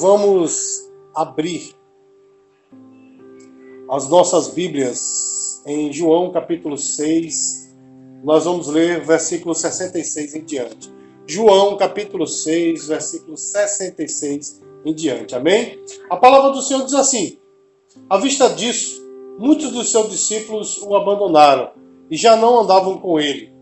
vamos 0.00 0.90
abrir 1.14 1.74
as 3.90 4.08
nossas 4.08 4.48
Bíblias 4.48 5.62
em 5.66 5.92
João 5.92 6.32
capítulo 6.32 6.78
6. 6.78 7.70
Nós 8.24 8.44
vamos 8.46 8.66
ler 8.68 9.04
versículo 9.04 9.54
66 9.54 10.34
em 10.36 10.44
diante. 10.44 10.90
João 11.26 11.76
capítulo 11.76 12.26
6, 12.26 12.88
versículo 12.88 13.36
66 13.36 14.62
em 14.86 14.94
diante. 14.94 15.34
Amém? 15.34 15.78
A 16.08 16.16
palavra 16.16 16.50
do 16.50 16.62
Senhor 16.62 16.82
diz 16.84 16.94
assim: 16.94 17.38
À 18.08 18.16
vista 18.16 18.48
disso, 18.48 19.06
muitos 19.38 19.70
dos 19.70 19.90
seus 19.90 20.08
discípulos 20.08 20.80
o 20.80 20.96
abandonaram 20.96 21.72
e 22.10 22.16
já 22.16 22.36
não 22.36 22.60
andavam 22.60 22.96
com 22.98 23.20
ele. 23.20 23.52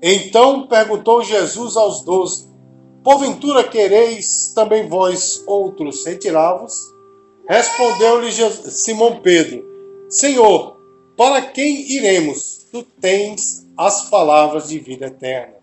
Então 0.00 0.68
perguntou 0.68 1.24
Jesus 1.24 1.76
aos 1.76 2.04
doze: 2.04 2.48
Porventura 3.08 3.64
quereis 3.64 4.52
também 4.54 4.86
vós 4.86 5.42
outros 5.46 6.04
retirar-vos? 6.04 6.94
Respondeu-lhe 7.48 8.30
Simão 8.70 9.22
Pedro: 9.22 9.64
Senhor, 10.10 10.76
para 11.16 11.40
quem 11.40 11.90
iremos? 11.90 12.68
Tu 12.70 12.82
tens 13.00 13.66
as 13.78 14.10
palavras 14.10 14.68
de 14.68 14.78
vida 14.78 15.06
eterna. 15.06 15.54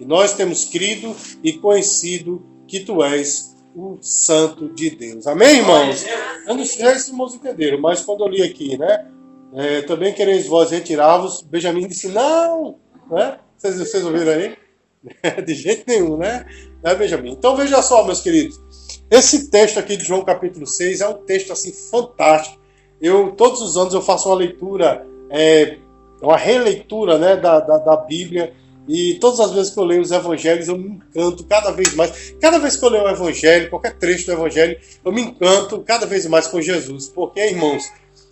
E 0.00 0.06
nós 0.06 0.32
temos 0.32 0.64
crido 0.64 1.14
e 1.42 1.52
conhecido 1.52 2.42
que 2.66 2.80
tu 2.80 3.04
és 3.04 3.54
o 3.76 3.98
Santo 4.00 4.70
de 4.70 4.88
Deus. 4.88 5.26
Amém, 5.26 5.58
irmãos? 5.58 6.06
Eu 6.48 6.54
não 6.54 6.64
sei 6.64 6.94
se 6.94 7.10
irmãos 7.10 7.34
entenderam, 7.34 7.78
mas 7.82 8.00
quando 8.00 8.24
eu 8.24 8.28
li 8.28 8.42
aqui, 8.42 8.78
né? 8.78 9.10
É, 9.52 9.82
também 9.82 10.14
quereis 10.14 10.46
vós 10.46 10.70
retirar-vos, 10.70 11.42
Benjamin 11.42 11.86
disse: 11.86 12.08
Não! 12.08 12.76
Né? 13.10 13.38
Vocês, 13.58 13.78
vocês 13.78 14.06
ouviram 14.06 14.32
aí? 14.32 14.63
De 15.44 15.54
jeito 15.54 15.84
nenhum, 15.86 16.16
né? 16.16 16.46
né, 16.82 16.94
Benjamin? 16.94 17.32
Então 17.32 17.56
veja 17.56 17.80
só, 17.82 18.04
meus 18.04 18.20
queridos. 18.20 18.60
Esse 19.10 19.50
texto 19.50 19.78
aqui 19.78 19.96
de 19.96 20.04
João 20.04 20.24
capítulo 20.24 20.66
6 20.66 21.00
é 21.00 21.08
um 21.08 21.14
texto 21.24 21.52
assim 21.52 21.72
fantástico. 21.72 22.60
Eu 23.00 23.32
todos 23.32 23.60
os 23.60 23.76
anos 23.76 23.94
eu 23.94 24.02
faço 24.02 24.28
uma 24.28 24.36
leitura, 24.36 25.06
é, 25.30 25.78
uma 26.22 26.36
releitura 26.36 27.18
né, 27.18 27.36
da, 27.36 27.60
da, 27.60 27.78
da 27.78 27.96
Bíblia. 27.96 28.52
E 28.86 29.14
todas 29.14 29.40
as 29.40 29.50
vezes 29.52 29.72
que 29.72 29.80
eu 29.80 29.84
leio 29.84 30.02
os 30.02 30.10
evangelhos, 30.10 30.68
eu 30.68 30.76
me 30.76 30.88
encanto 30.88 31.44
cada 31.44 31.70
vez 31.70 31.94
mais. 31.94 32.34
Cada 32.40 32.58
vez 32.58 32.76
que 32.76 32.84
eu 32.84 32.90
leio 32.90 33.04
o 33.04 33.08
evangelho, 33.08 33.70
qualquer 33.70 33.94
trecho 33.98 34.26
do 34.26 34.32
evangelho, 34.32 34.78
eu 35.02 35.10
me 35.10 35.22
encanto 35.22 35.80
cada 35.80 36.04
vez 36.04 36.26
mais 36.26 36.46
com 36.46 36.60
Jesus. 36.60 37.08
Porque, 37.08 37.40
irmãos, 37.40 37.82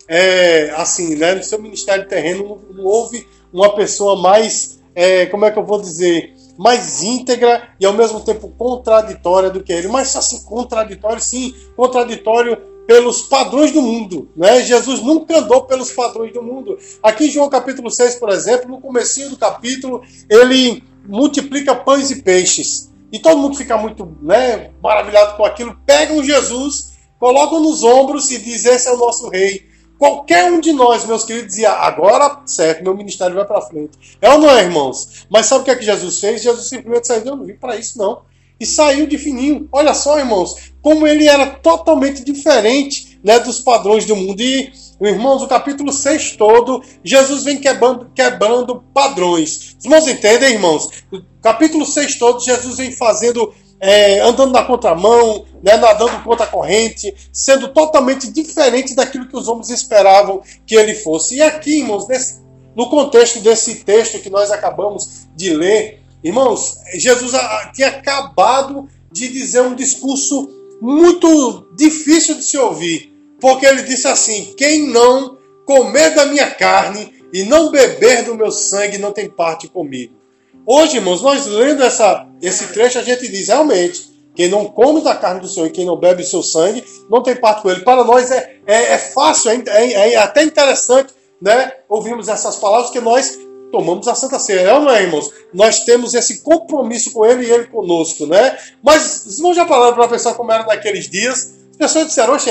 é, 0.07 0.69
assim, 0.71 1.15
né, 1.15 1.33
no 1.33 1.43
seu 1.43 1.59
ministério 1.59 2.07
terreno 2.07 2.43
não, 2.43 2.73
não 2.75 2.83
houve 2.85 3.27
uma 3.51 3.75
pessoa 3.75 4.15
mais, 4.21 4.79
é, 4.93 5.25
como 5.25 5.45
é 5.45 5.51
que 5.51 5.57
eu 5.57 5.65
vou 5.65 5.81
dizer, 5.81 6.33
mais 6.57 7.01
íntegra 7.01 7.69
e 7.79 7.85
ao 7.85 7.93
mesmo 7.93 8.21
tempo 8.21 8.49
contraditória 8.49 9.49
do 9.49 9.63
que 9.63 9.73
ele. 9.73 9.87
Mas 9.87 10.15
assim, 10.15 10.43
contraditório, 10.43 11.21
sim, 11.21 11.53
contraditório 11.75 12.57
pelos 12.85 13.23
padrões 13.23 13.71
do 13.71 13.81
mundo. 13.81 14.29
Né? 14.35 14.61
Jesus 14.61 15.01
nunca 15.01 15.39
andou 15.39 15.63
pelos 15.63 15.91
padrões 15.91 16.33
do 16.33 16.41
mundo. 16.41 16.77
Aqui 17.01 17.25
em 17.25 17.31
João 17.31 17.49
capítulo 17.49 17.89
6, 17.89 18.15
por 18.15 18.29
exemplo, 18.29 18.69
no 18.69 18.81
comecinho 18.81 19.29
do 19.29 19.37
capítulo, 19.37 20.03
ele 20.29 20.83
multiplica 21.05 21.75
pães 21.75 22.11
e 22.11 22.21
peixes. 22.21 22.91
E 23.11 23.19
todo 23.19 23.37
mundo 23.37 23.55
fica 23.55 23.77
muito 23.77 24.17
né, 24.21 24.71
maravilhado 24.81 25.37
com 25.37 25.45
aquilo. 25.45 25.77
Pegam 25.85 26.23
Jesus, 26.23 26.93
colocam 27.19 27.59
nos 27.59 27.83
ombros 27.83 28.31
e 28.31 28.39
diz: 28.39 28.65
Esse 28.65 28.87
é 28.87 28.91
o 28.91 28.97
nosso 28.97 29.29
rei. 29.29 29.72
Qualquer 29.97 30.51
um 30.51 30.59
de 30.59 30.73
nós, 30.73 31.05
meus 31.05 31.23
queridos, 31.23 31.49
dizia, 31.49 31.71
agora, 31.71 32.41
certo, 32.45 32.83
meu 32.83 32.95
ministério 32.95 33.35
vai 33.35 33.45
para 33.45 33.61
frente. 33.61 34.17
É 34.21 34.29
ou 34.29 34.39
não 34.39 34.49
é, 34.49 34.63
irmãos? 34.63 35.25
Mas 35.29 35.45
sabe 35.45 35.61
o 35.61 35.63
que 35.65 35.71
é 35.71 35.75
que 35.75 35.85
Jesus 35.85 36.19
fez? 36.19 36.41
Jesus 36.41 36.67
simplesmente 36.67 37.07
saiu, 37.07 37.25
eu 37.25 37.35
não 37.35 37.45
vim 37.45 37.55
para 37.55 37.75
isso, 37.75 37.97
não. 37.97 38.21
E 38.59 38.65
saiu 38.65 39.07
de 39.07 39.17
fininho. 39.17 39.67
Olha 39.71 39.93
só, 39.93 40.19
irmãos, 40.19 40.73
como 40.81 41.07
ele 41.07 41.27
era 41.27 41.45
totalmente 41.45 42.23
diferente 42.23 43.13
né, 43.23 43.39
dos 43.39 43.59
padrões 43.59 44.05
do 44.05 44.15
mundo. 44.15 44.41
E, 44.41 44.71
irmãos, 45.01 45.41
o 45.41 45.47
capítulo 45.47 45.91
6 45.91 46.35
todo, 46.35 46.83
Jesus 47.03 47.43
vem 47.43 47.57
quebrando, 47.57 48.11
quebrando 48.13 48.83
padrões. 48.93 49.75
Os 49.79 49.85
irmãos 49.85 50.07
entendem, 50.07 50.53
irmãos? 50.53 50.89
O 51.11 51.21
capítulo 51.41 51.85
6 51.85 52.15
todo, 52.17 52.43
Jesus 52.43 52.77
vem 52.77 52.91
fazendo 52.91 53.53
é, 53.85 54.21
andando 54.21 54.53
na 54.53 54.63
contramão, 54.63 55.43
né, 55.61 55.75
nadando 55.75 56.23
contra 56.23 56.45
a 56.45 56.47
corrente, 56.47 57.13
sendo 57.33 57.67
totalmente 57.67 58.31
diferente 58.31 58.95
daquilo 58.95 59.27
que 59.27 59.35
os 59.35 59.49
homens 59.49 59.69
esperavam 59.69 60.41
que 60.65 60.73
ele 60.73 60.95
fosse. 60.95 61.35
E 61.35 61.41
aqui, 61.41 61.79
irmãos, 61.79 62.07
nesse, 62.07 62.41
no 62.73 62.89
contexto 62.89 63.41
desse 63.41 63.83
texto 63.83 64.19
que 64.19 64.29
nós 64.29 64.51
acabamos 64.51 65.27
de 65.35 65.53
ler, 65.53 65.99
irmãos, 66.23 66.77
Jesus 66.93 67.33
tinha 67.73 67.89
acabado 67.89 68.87
de 69.11 69.27
dizer 69.27 69.59
um 69.63 69.75
discurso 69.75 70.47
muito 70.81 71.67
difícil 71.75 72.35
de 72.35 72.43
se 72.45 72.57
ouvir, 72.57 73.13
porque 73.41 73.65
ele 73.65 73.83
disse 73.83 74.07
assim: 74.07 74.53
quem 74.55 74.87
não 74.87 75.37
comer 75.65 76.15
da 76.15 76.25
minha 76.25 76.49
carne 76.49 77.13
e 77.33 77.43
não 77.43 77.69
beber 77.69 78.23
do 78.23 78.35
meu 78.35 78.49
sangue 78.49 78.97
não 78.97 79.11
tem 79.11 79.29
parte 79.29 79.67
comigo. 79.67 80.23
Hoje, 80.65 80.95
irmãos, 80.95 81.21
nós 81.21 81.45
lendo 81.45 81.83
essa, 81.83 82.25
esse 82.43 82.67
trecho, 82.67 82.99
a 82.99 83.03
gente 83.03 83.27
diz 83.29 83.47
realmente: 83.47 84.11
quem 84.35 84.49
não 84.49 84.65
come 84.65 85.01
da 85.01 85.15
carne 85.15 85.39
do 85.39 85.47
Senhor 85.47 85.67
e 85.67 85.71
quem 85.71 85.85
não 85.85 85.95
bebe 85.95 86.23
o 86.23 86.25
seu 86.25 86.43
sangue, 86.43 86.83
não 87.09 87.23
tem 87.23 87.35
parte 87.35 87.61
com 87.61 87.71
ele. 87.71 87.81
Para 87.81 88.03
nós 88.03 88.29
é, 88.31 88.57
é, 88.67 88.93
é 88.93 88.97
fácil, 88.97 89.51
é, 89.51 89.63
é, 89.67 90.13
é, 90.13 90.17
até 90.17 90.43
interessante 90.43 91.13
né, 91.41 91.71
ouvirmos 91.87 92.27
essas 92.27 92.57
palavras, 92.57 92.89
que 92.89 92.99
nós 92.99 93.37
tomamos 93.71 94.07
a 94.07 94.15
Santa 94.15 94.39
Ceia, 94.39 94.61
é 94.61 94.73
ou 94.73 94.81
não 94.81 94.91
é, 94.91 95.03
irmãos? 95.03 95.31
Nós 95.53 95.79
temos 95.81 96.13
esse 96.13 96.43
compromisso 96.43 97.11
com 97.11 97.25
ele 97.25 97.45
e 97.45 97.51
ele 97.51 97.65
conosco, 97.65 98.27
né? 98.27 98.57
Mas, 98.83 99.25
os 99.25 99.37
irmãos 99.37 99.55
já 99.55 99.65
pararam 99.65 99.93
para 99.93 100.07
pensar 100.07 100.33
como 100.35 100.51
era 100.51 100.63
naqueles 100.63 101.09
dias? 101.09 101.55
As 101.71 101.77
pessoas 101.77 102.07
disseram, 102.07 102.33
oxe, 102.33 102.49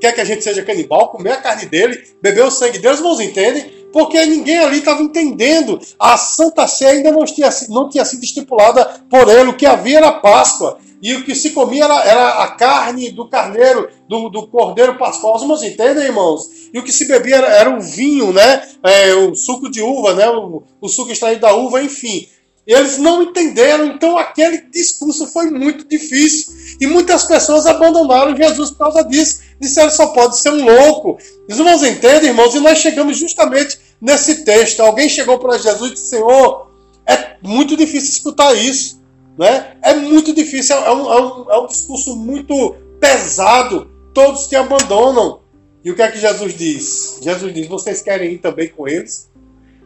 quer 0.00 0.12
que 0.12 0.20
a 0.20 0.24
gente 0.24 0.42
seja 0.42 0.64
canibal, 0.64 1.10
comer 1.10 1.32
a 1.32 1.36
carne 1.36 1.66
dele, 1.66 2.02
beber 2.22 2.44
o 2.44 2.50
sangue 2.50 2.78
dele, 2.78 2.94
os 2.94 3.00
irmãos 3.00 3.20
entendem? 3.20 3.85
Porque 3.96 4.26
ninguém 4.26 4.58
ali 4.58 4.80
estava 4.80 5.00
entendendo. 5.00 5.80
A 5.98 6.18
Santa 6.18 6.66
Sé 6.66 6.84
ainda 6.84 7.10
não 7.10 7.24
tinha, 7.24 7.48
não 7.70 7.88
tinha 7.88 8.04
sido 8.04 8.22
estipulada 8.22 8.84
por 9.08 9.26
ele. 9.26 9.48
O 9.48 9.56
que 9.56 9.64
havia 9.64 9.96
era 9.96 10.12
Páscoa. 10.12 10.76
E 11.00 11.14
o 11.14 11.24
que 11.24 11.34
se 11.34 11.52
comia 11.52 11.84
era, 11.84 12.04
era 12.04 12.28
a 12.42 12.48
carne 12.48 13.10
do 13.10 13.26
carneiro, 13.26 13.88
do, 14.06 14.28
do 14.28 14.48
cordeiro 14.48 14.98
pascual. 14.98 15.36
Os 15.36 15.40
irmãos 15.40 15.62
entendem, 15.62 16.04
irmãos? 16.04 16.46
E 16.74 16.78
o 16.78 16.84
que 16.84 16.92
se 16.92 17.06
bebia 17.06 17.36
era, 17.36 17.48
era 17.48 17.70
o 17.74 17.80
vinho, 17.80 18.34
né? 18.34 18.68
É, 18.82 19.14
o 19.14 19.34
suco 19.34 19.70
de 19.70 19.80
uva, 19.80 20.12
né? 20.12 20.28
O, 20.28 20.62
o 20.78 20.88
suco 20.90 21.10
extraído 21.10 21.40
da 21.40 21.54
uva, 21.54 21.82
enfim. 21.82 22.28
Eles 22.66 22.98
não 22.98 23.22
entenderam, 23.22 23.86
então 23.86 24.18
aquele 24.18 24.58
discurso 24.72 25.26
foi 25.28 25.48
muito 25.50 25.88
difícil. 25.88 26.52
E 26.80 26.86
muitas 26.86 27.24
pessoas 27.24 27.64
abandonaram 27.64 28.36
Jesus 28.36 28.72
por 28.72 28.78
causa 28.78 29.04
disso. 29.04 29.40
Disseram 29.60 29.90
só 29.90 30.08
pode 30.08 30.38
ser 30.38 30.50
um 30.50 30.64
louco. 30.64 31.16
Os 31.48 31.58
irmãos 31.58 31.82
entendem, 31.82 32.30
irmãos? 32.30 32.54
E 32.54 32.60
nós 32.60 32.78
chegamos 32.78 33.16
justamente 33.16 33.85
nesse 34.00 34.44
texto. 34.44 34.80
Alguém 34.80 35.08
chegou 35.08 35.38
para 35.38 35.58
Jesus 35.58 35.90
e 35.90 35.94
disse: 35.94 36.06
Senhor, 36.08 36.70
é 37.06 37.36
muito 37.42 37.76
difícil 37.76 38.10
escutar 38.10 38.54
isso. 38.54 39.00
Né? 39.38 39.76
É 39.82 39.94
muito 39.94 40.32
difícil, 40.32 40.76
é 40.76 40.92
um, 40.92 41.12
é 41.12 41.22
um, 41.22 41.52
é 41.52 41.58
um 41.58 41.66
discurso 41.66 42.16
muito 42.16 42.74
pesado. 43.00 43.90
Todos 44.14 44.46
te 44.46 44.56
abandonam. 44.56 45.40
E 45.84 45.90
o 45.90 45.94
que 45.94 46.02
é 46.02 46.10
que 46.10 46.18
Jesus 46.18 46.56
diz? 46.56 47.18
Jesus 47.22 47.54
diz: 47.54 47.68
Vocês 47.68 48.02
querem 48.02 48.32
ir 48.32 48.38
também 48.38 48.68
com 48.68 48.88
eles? 48.88 49.30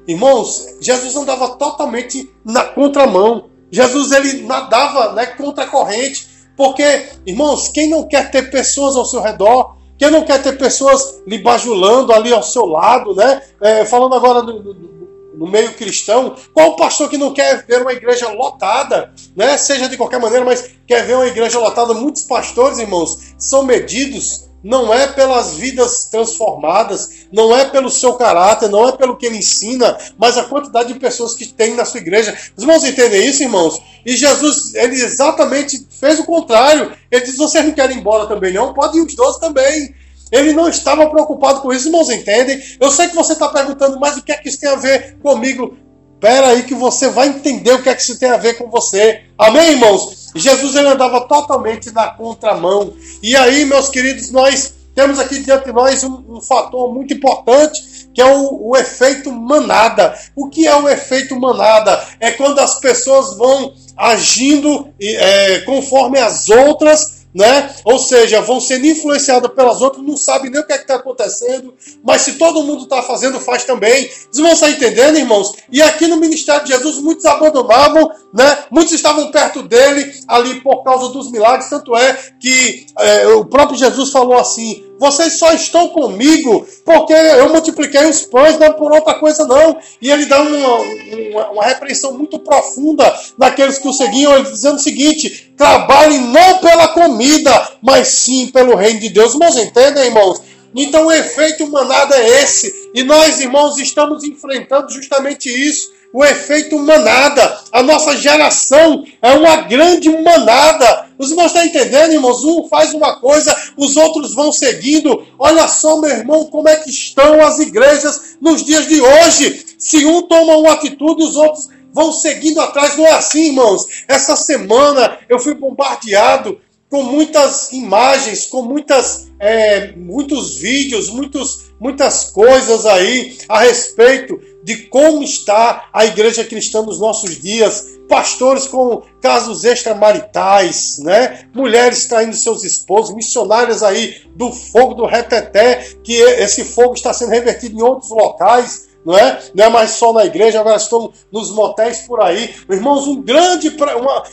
Irmãos, 0.07 0.77
Jesus 0.81 1.15
andava 1.15 1.57
totalmente 1.57 2.31
na 2.45 2.65
contramão. 2.65 3.51
Jesus 3.71 4.11
ele 4.11 4.43
nadava 4.43 5.13
né, 5.13 5.27
contra 5.27 5.65
a 5.65 5.69
corrente. 5.69 6.29
Porque, 6.57 7.09
irmãos, 7.27 7.69
quem 7.69 7.89
não 7.89 8.07
quer 8.07 8.31
ter 8.31 8.51
pessoas 8.51 8.97
ao 8.97 9.05
seu 9.05 9.21
redor 9.21 9.77
quem 10.01 10.11
não 10.11 10.25
quer 10.25 10.43
ter 10.43 10.57
pessoas 10.57 11.21
lhe 11.27 11.37
bajulando 11.37 12.11
ali 12.11 12.33
ao 12.33 12.43
seu 12.43 12.65
lado, 12.65 13.15
né? 13.15 13.43
É, 13.61 13.85
falando 13.85 14.15
agora 14.15 14.41
no, 14.43 15.47
meio 15.47 15.75
cristão, 15.75 16.35
qual 16.55 16.75
pastor 16.75 17.11
que 17.11 17.19
não 17.19 17.35
quer 17.35 17.67
ver 17.67 17.83
uma 17.83 17.93
igreja 17.93 18.31
lotada, 18.31 19.13
né? 19.37 19.59
Seja 19.59 19.91
de 19.91 19.99
qualquer 19.99 20.19
maneira, 20.19 20.43
mas 20.43 20.71
quer 20.87 21.05
ver 21.05 21.17
uma 21.17 21.27
igreja 21.27 21.59
lotada? 21.59 21.93
Muitos 21.93 22.23
pastores, 22.23 22.79
irmãos, 22.79 23.35
são 23.37 23.63
medidos 23.63 24.49
não 24.63 24.93
é 24.93 25.07
pelas 25.07 25.55
vidas 25.55 26.05
transformadas, 26.05 27.27
não 27.33 27.57
é 27.57 27.65
pelo 27.65 27.91
seu 27.91 28.15
caráter, 28.15 28.69
não 28.69 28.89
é 28.89 28.93
pelo 28.93 29.17
que 29.17 29.27
ele 29.27 29.39
ensina, 29.39 29.97
mas 30.19 30.37
a 30.37 30.45
quantidade 30.45 30.93
de 30.93 30.99
pessoas 30.99 31.35
que 31.35 31.47
tem 31.47 31.75
na 31.75 31.85
sua 31.85 32.01
igreja. 32.01 32.37
Os 32.57 32.63
irmãos 32.63 32.85
entendem 32.85 33.27
isso, 33.27 33.43
irmãos? 33.43 33.81
E 34.05 34.17
Jesus, 34.17 34.75
ele 34.75 34.95
exatamente 34.95 35.87
fez 35.91 36.19
o 36.19 36.25
contrário. 36.25 36.93
Ele 37.11 37.25
diz: 37.25 37.37
vocês 37.37 37.65
não 37.65 37.73
querem 37.73 37.97
ir 37.97 38.01
embora 38.01 38.27
também, 38.27 38.53
não? 38.53 38.75
Pode 38.75 38.99
ir 38.99 39.03
os 39.03 39.15
doze 39.15 39.41
também. 39.41 39.95
Ele 40.31 40.53
não 40.53 40.69
estava 40.69 41.09
preocupado 41.11 41.61
com 41.61 41.73
isso, 41.73 41.89
irmãos, 41.89 42.09
entendem? 42.09 42.63
Eu 42.79 42.91
sei 42.91 43.09
que 43.09 43.17
você 43.17 43.33
está 43.33 43.49
perguntando, 43.49 43.99
mas 43.99 44.17
o 44.17 44.23
que 44.23 44.31
é 44.31 44.37
que 44.37 44.49
isso 44.49 44.61
tem 44.61 44.71
a 44.71 44.77
ver 44.77 45.17
comigo? 45.21 45.77
Espera 46.15 46.49
aí 46.49 46.63
que 46.65 46.75
você 46.75 47.09
vai 47.09 47.29
entender 47.29 47.73
o 47.73 47.83
que 47.83 47.89
é 47.89 47.95
que 47.95 48.03
isso 48.03 48.19
tem 48.19 48.31
a 48.31 48.37
ver 48.37 48.55
com 48.55 48.71
você. 48.71 49.23
Amém, 49.39 49.71
irmãos? 49.71 50.20
Jesus 50.35 50.75
ele 50.75 50.89
andava 50.89 51.21
totalmente 51.23 51.91
na 51.93 52.09
contramão. 52.09 52.93
E 53.23 53.37
aí, 53.37 53.65
meus 53.65 53.89
queridos, 53.89 54.31
nós 54.31 54.75
temos 54.95 55.19
aqui 55.19 55.41
diante 55.41 55.67
de 55.67 55.73
nós 55.73 56.03
um, 56.05 56.25
um 56.29 56.41
fator 56.41 56.93
muito 56.93 57.15
importante, 57.15 58.09
que 58.13 58.21
é 58.21 58.27
o, 58.27 58.71
o, 58.71 58.77
efeito 58.77 59.33
manada. 59.33 60.15
O 60.35 60.49
que 60.49 60.67
é 60.67 60.75
o 60.75 60.89
efeito 60.89 61.39
manada? 61.39 62.03
É 62.19 62.33
quando 62.33 62.59
as 62.59 62.81
pessoas 62.81 63.37
vão 63.37 63.73
agindo 63.97 64.89
é, 65.01 65.61
conforme 65.61 66.19
as 66.19 66.49
outras 66.49 67.20
né? 67.35 67.75
Ou 67.85 67.99
seja, 67.99 68.41
vão 68.41 68.61
sendo 68.61 68.87
influenciadas 68.87 69.53
pelas 69.53 69.81
outras, 69.81 70.05
não 70.05 70.17
sabem 70.17 70.51
nem 70.51 70.61
o 70.61 70.67
que 70.67 70.73
é 70.73 70.77
está 70.77 70.97
acontecendo, 70.97 71.75
mas 72.03 72.23
se 72.23 72.33
todo 72.33 72.63
mundo 72.63 72.85
está 72.85 73.03
fazendo, 73.03 73.41
faz 73.41 73.65
também. 73.65 74.09
Vocês 74.09 74.39
vão 74.39 74.53
estar 74.53 74.71
entendendo, 74.71 75.17
irmãos? 75.17 75.55
E 75.71 75.81
aqui 75.83 76.07
no 76.07 76.17
ministério 76.17 76.65
de 76.65 76.73
Jesus, 76.73 76.99
muitos 76.99 77.25
abandonavam, 77.25 78.11
né? 78.35 78.65
Muitos 78.71 78.93
estavam 78.93 79.31
perto 79.31 79.63
dele 79.63 80.13
ali 80.27 80.61
por 80.61 80.83
causa 80.83 81.09
dos 81.11 81.31
milagres, 81.31 81.71
tanto 81.71 81.97
é 81.97 82.19
que 82.41 82.87
é, 82.99 83.29
o 83.29 83.45
próprio 83.45 83.79
Jesus 83.79 84.11
falou 84.11 84.37
assim: 84.37 84.90
vocês 85.01 85.33
só 85.33 85.55
estão 85.55 85.89
comigo 85.89 86.69
porque 86.85 87.15
eu 87.15 87.49
multipliquei 87.49 88.05
os 88.05 88.21
pães, 88.21 88.59
não 88.59 88.75
por 88.75 88.93
outra 88.93 89.15
coisa 89.15 89.47
não. 89.47 89.79
E 89.99 90.11
ele 90.11 90.27
dá 90.27 90.43
uma, 90.43 90.77
uma, 90.77 91.51
uma 91.53 91.65
repreensão 91.65 92.13
muito 92.13 92.39
profunda 92.39 93.11
naqueles 93.39 93.79
que 93.79 93.89
o 93.89 93.95
seguiam, 93.95 94.35
ele 94.35 94.51
dizendo 94.51 94.77
o 94.77 94.79
seguinte: 94.79 95.55
trabalhem 95.57 96.21
não 96.21 96.59
pela 96.59 96.89
comida, 96.89 97.51
mas 97.81 98.09
sim 98.09 98.49
pelo 98.49 98.77
reino 98.77 99.01
de 99.01 99.09
Deus. 99.09 99.33
Irmãos, 99.33 99.57
entendem, 99.57 100.05
irmãos? 100.05 100.43
Então 100.77 101.07
o 101.07 101.13
efeito 101.13 101.67
manada 101.67 102.17
é 102.17 102.43
esse. 102.43 102.91
E 102.95 103.03
nós, 103.03 103.41
irmãos, 103.41 103.79
estamos 103.79 104.23
enfrentando 104.23 104.93
justamente 104.93 105.49
isso 105.49 105.99
o 106.13 106.25
efeito 106.25 106.79
manada. 106.79 107.61
A 107.73 107.83
nossa 107.83 108.17
geração 108.17 109.05
é 109.23 109.33
uma 109.33 109.57
grande 109.63 110.09
manada. 110.09 111.09
Os 111.19 111.31
irmãos 111.31 111.47
estão 111.47 111.65
entendendo, 111.65 112.13
irmãos? 112.13 112.45
Um 112.45 112.67
faz 112.69 112.93
uma 112.95 113.17
coisa, 113.17 113.57
os 113.77 113.97
outros 113.97 114.35
vão 114.35 114.51
seguindo. 114.51 115.27
Olha 115.39 115.69
só, 115.69 116.01
meu 116.01 116.11
irmão, 116.11 116.47
como 116.47 116.69
é 116.69 116.77
que 116.77 116.91
estão 116.91 117.45
as 117.45 117.59
igrejas 117.59 118.37
nos 118.41 118.65
dias 118.65 118.87
de 118.87 119.01
hoje. 119.01 119.65
Se 119.79 120.05
um 120.05 120.23
toma 120.23 120.57
uma 120.57 120.73
atitude, 120.73 121.23
os 121.23 121.37
outros 121.37 121.69
vão 121.93 122.13
seguindo 122.13 122.61
atrás. 122.61 122.97
Não 122.97 123.07
é 123.07 123.13
assim, 123.13 123.47
irmãos. 123.49 123.87
Essa 124.09 124.35
semana 124.35 125.19
eu 125.29 125.39
fui 125.39 125.55
bombardeado 125.55 126.59
com 126.91 127.05
muitas 127.05 127.71
imagens, 127.73 128.47
com 128.47 128.63
muitas, 128.63 129.29
é, 129.39 129.93
muitos 129.93 130.57
vídeos, 130.57 131.09
muitos, 131.09 131.71
muitas 131.79 132.25
coisas 132.25 132.85
aí 132.85 133.39
a 133.49 133.61
respeito 133.61 134.41
de 134.63 134.77
como 134.89 135.23
está 135.23 135.89
a 135.93 136.05
igreja 136.05 136.45
cristã 136.45 136.83
nos 136.83 136.99
nossos 136.99 137.41
dias, 137.41 137.99
pastores 138.09 138.67
com 138.67 139.03
casos 139.21 139.65
extramaritais, 139.65 140.99
né? 140.99 141.49
mulheres 141.55 142.07
traindo 142.07 142.35
seus 142.35 142.65
esposos, 142.65 143.15
missionários 143.15 143.83
aí 143.83 144.23
do 144.35 144.53
fogo 144.53 144.95
do 144.95 145.07
reteté, 145.07 145.95
que 146.03 146.13
esse 146.13 146.65
fogo 146.65 146.95
está 146.95 147.13
sendo 147.13 147.31
revertido 147.31 147.79
em 147.79 147.83
outros 147.83 148.11
locais, 148.11 148.91
não 149.05 149.17
é? 149.17 149.41
Não 149.55 149.65
é 149.65 149.69
mais 149.69 149.93
só 149.93 150.13
na 150.13 150.25
igreja, 150.25 150.61
agora 150.61 150.77
estão 150.77 151.13
nos 151.33 151.51
motéis 151.53 152.01
por 152.01 152.21
aí. 152.21 152.55
Irmãos, 152.69 153.07
um 153.07 153.23
grande, 153.23 153.69
uma, 153.69 154.25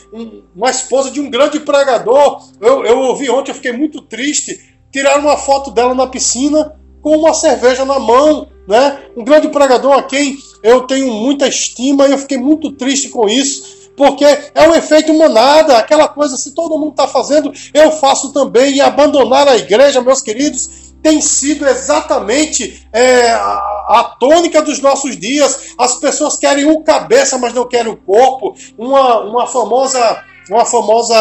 uma 0.54 0.70
esposa 0.70 1.10
de 1.10 1.20
um 1.20 1.30
grande 1.30 1.60
pregador, 1.60 2.42
eu, 2.60 2.84
eu 2.84 2.98
ouvi 3.00 3.30
ontem, 3.30 3.50
eu 3.50 3.54
fiquei 3.54 3.72
muito 3.72 4.02
triste, 4.02 4.76
tiraram 4.92 5.22
uma 5.22 5.36
foto 5.36 5.70
dela 5.70 5.94
na 5.94 6.06
piscina 6.06 6.76
com 7.00 7.16
uma 7.16 7.32
cerveja 7.32 7.84
na 7.84 7.98
mão, 7.98 8.48
né? 8.68 8.98
Um 9.16 9.24
grande 9.24 9.48
pregador 9.48 9.94
a 9.94 10.02
quem 10.02 10.38
eu 10.62 10.82
tenho 10.82 11.10
muita 11.10 11.48
estima 11.48 12.06
e 12.06 12.12
eu 12.12 12.18
fiquei 12.18 12.36
muito 12.36 12.70
triste 12.72 13.08
com 13.08 13.26
isso, 13.26 13.90
porque 13.96 14.24
é 14.24 14.68
um 14.68 14.74
efeito 14.74 15.12
manada, 15.14 15.78
aquela 15.78 16.06
coisa, 16.06 16.36
se 16.36 16.52
todo 16.52 16.78
mundo 16.78 16.90
está 16.90 17.08
fazendo, 17.08 17.50
eu 17.72 17.90
faço 17.90 18.32
também, 18.32 18.74
e 18.74 18.80
abandonar 18.80 19.48
a 19.48 19.56
igreja, 19.56 20.02
meus 20.02 20.20
queridos, 20.20 20.92
tem 21.02 21.20
sido 21.20 21.66
exatamente 21.66 22.86
é, 22.92 23.30
a, 23.30 24.16
tônica 24.20 24.60
dos 24.60 24.80
nossos 24.80 25.16
dias. 25.16 25.74
As 25.78 25.94
pessoas 25.94 26.36
querem 26.36 26.68
o 26.68 26.82
cabeça, 26.82 27.38
mas 27.38 27.54
não 27.54 27.66
querem 27.66 27.92
o 27.92 27.96
corpo. 27.96 28.56
Uma, 28.76 29.20
uma 29.20 29.46
famosa 29.46 30.24
uma 30.50 30.64
famosa 30.64 31.14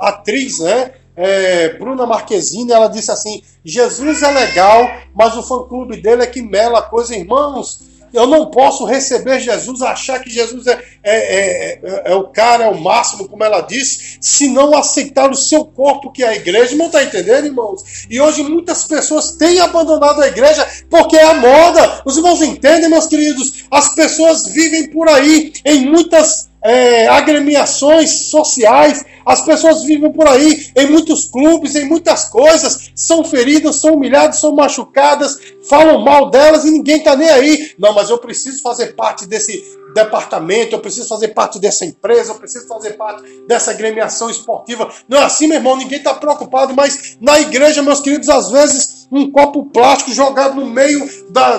atriz, 0.00 0.58
né? 0.58 0.92
É, 1.16 1.70
Bruna 1.78 2.06
Marquezine, 2.06 2.72
ela 2.72 2.88
disse 2.88 3.10
assim: 3.10 3.42
Jesus 3.64 4.22
é 4.22 4.30
legal, 4.30 4.90
mas 5.14 5.36
o 5.36 5.42
fã-clube 5.42 6.00
dele 6.00 6.22
é 6.22 6.26
que 6.26 6.42
mela 6.42 6.80
a 6.80 6.82
coisa, 6.82 7.16
irmãos. 7.16 7.92
Eu 8.12 8.26
não 8.26 8.50
posso 8.50 8.84
receber 8.84 9.40
Jesus, 9.40 9.80
achar 9.80 10.20
que 10.20 10.28
Jesus 10.28 10.66
é, 10.66 10.72
é, 11.02 11.16
é, 11.16 11.80
é, 11.82 12.02
é 12.12 12.14
o 12.14 12.24
cara, 12.24 12.64
é 12.64 12.68
o 12.68 12.78
máximo, 12.78 13.26
como 13.26 13.42
ela 13.42 13.62
disse, 13.62 14.18
se 14.20 14.48
não 14.48 14.76
aceitar 14.76 15.30
o 15.30 15.34
seu 15.34 15.64
corpo, 15.64 16.12
que 16.12 16.22
é 16.22 16.28
a 16.28 16.34
igreja. 16.34 16.76
Não 16.76 16.86
está 16.86 17.02
entendendo, 17.02 17.46
irmãos? 17.46 18.06
E 18.10 18.20
hoje 18.20 18.42
muitas 18.42 18.84
pessoas 18.84 19.32
têm 19.32 19.60
abandonado 19.60 20.20
a 20.20 20.28
igreja 20.28 20.66
porque 20.90 21.16
é 21.16 21.24
a 21.24 21.34
moda. 21.34 22.02
Os 22.04 22.18
irmãos 22.18 22.42
entendem, 22.42 22.90
meus 22.90 23.06
queridos? 23.06 23.64
As 23.70 23.94
pessoas 23.94 24.46
vivem 24.46 24.90
por 24.90 25.08
aí 25.08 25.54
em 25.64 25.86
muitas 25.86 26.51
é, 26.62 27.08
agremiações 27.08 28.30
sociais, 28.30 29.04
as 29.26 29.40
pessoas 29.42 29.82
vivem 29.82 30.12
por 30.12 30.26
aí 30.26 30.70
em 30.76 30.86
muitos 30.86 31.24
clubes, 31.24 31.74
em 31.74 31.88
muitas 31.88 32.24
coisas, 32.26 32.92
são 32.94 33.24
feridas, 33.24 33.76
são 33.76 33.94
humilhadas, 33.94 34.38
são 34.38 34.54
machucadas, 34.54 35.38
falam 35.68 36.02
mal 36.04 36.30
delas 36.30 36.64
e 36.64 36.70
ninguém 36.70 36.98
está 36.98 37.16
nem 37.16 37.28
aí. 37.28 37.70
Não, 37.78 37.92
mas 37.92 38.10
eu 38.10 38.18
preciso 38.18 38.62
fazer 38.62 38.94
parte 38.94 39.26
desse 39.26 39.62
departamento, 39.94 40.74
eu 40.74 40.80
preciso 40.80 41.08
fazer 41.08 41.28
parte 41.28 41.58
dessa 41.58 41.84
empresa, 41.84 42.32
eu 42.32 42.36
preciso 42.36 42.66
fazer 42.66 42.92
parte 42.92 43.22
dessa 43.46 43.70
agremiação 43.70 44.30
esportiva. 44.30 44.90
Não 45.08 45.18
é 45.18 45.24
assim, 45.24 45.46
meu 45.46 45.58
irmão, 45.58 45.76
ninguém 45.76 45.98
está 45.98 46.14
preocupado, 46.14 46.74
mas 46.74 47.16
na 47.20 47.40
igreja, 47.40 47.82
meus 47.82 48.00
queridos, 48.00 48.28
às 48.28 48.50
vezes 48.50 49.06
um 49.10 49.30
copo 49.30 49.66
plástico 49.66 50.12
jogado 50.12 50.54
no 50.54 50.66
meio 50.66 51.06
da, 51.30 51.58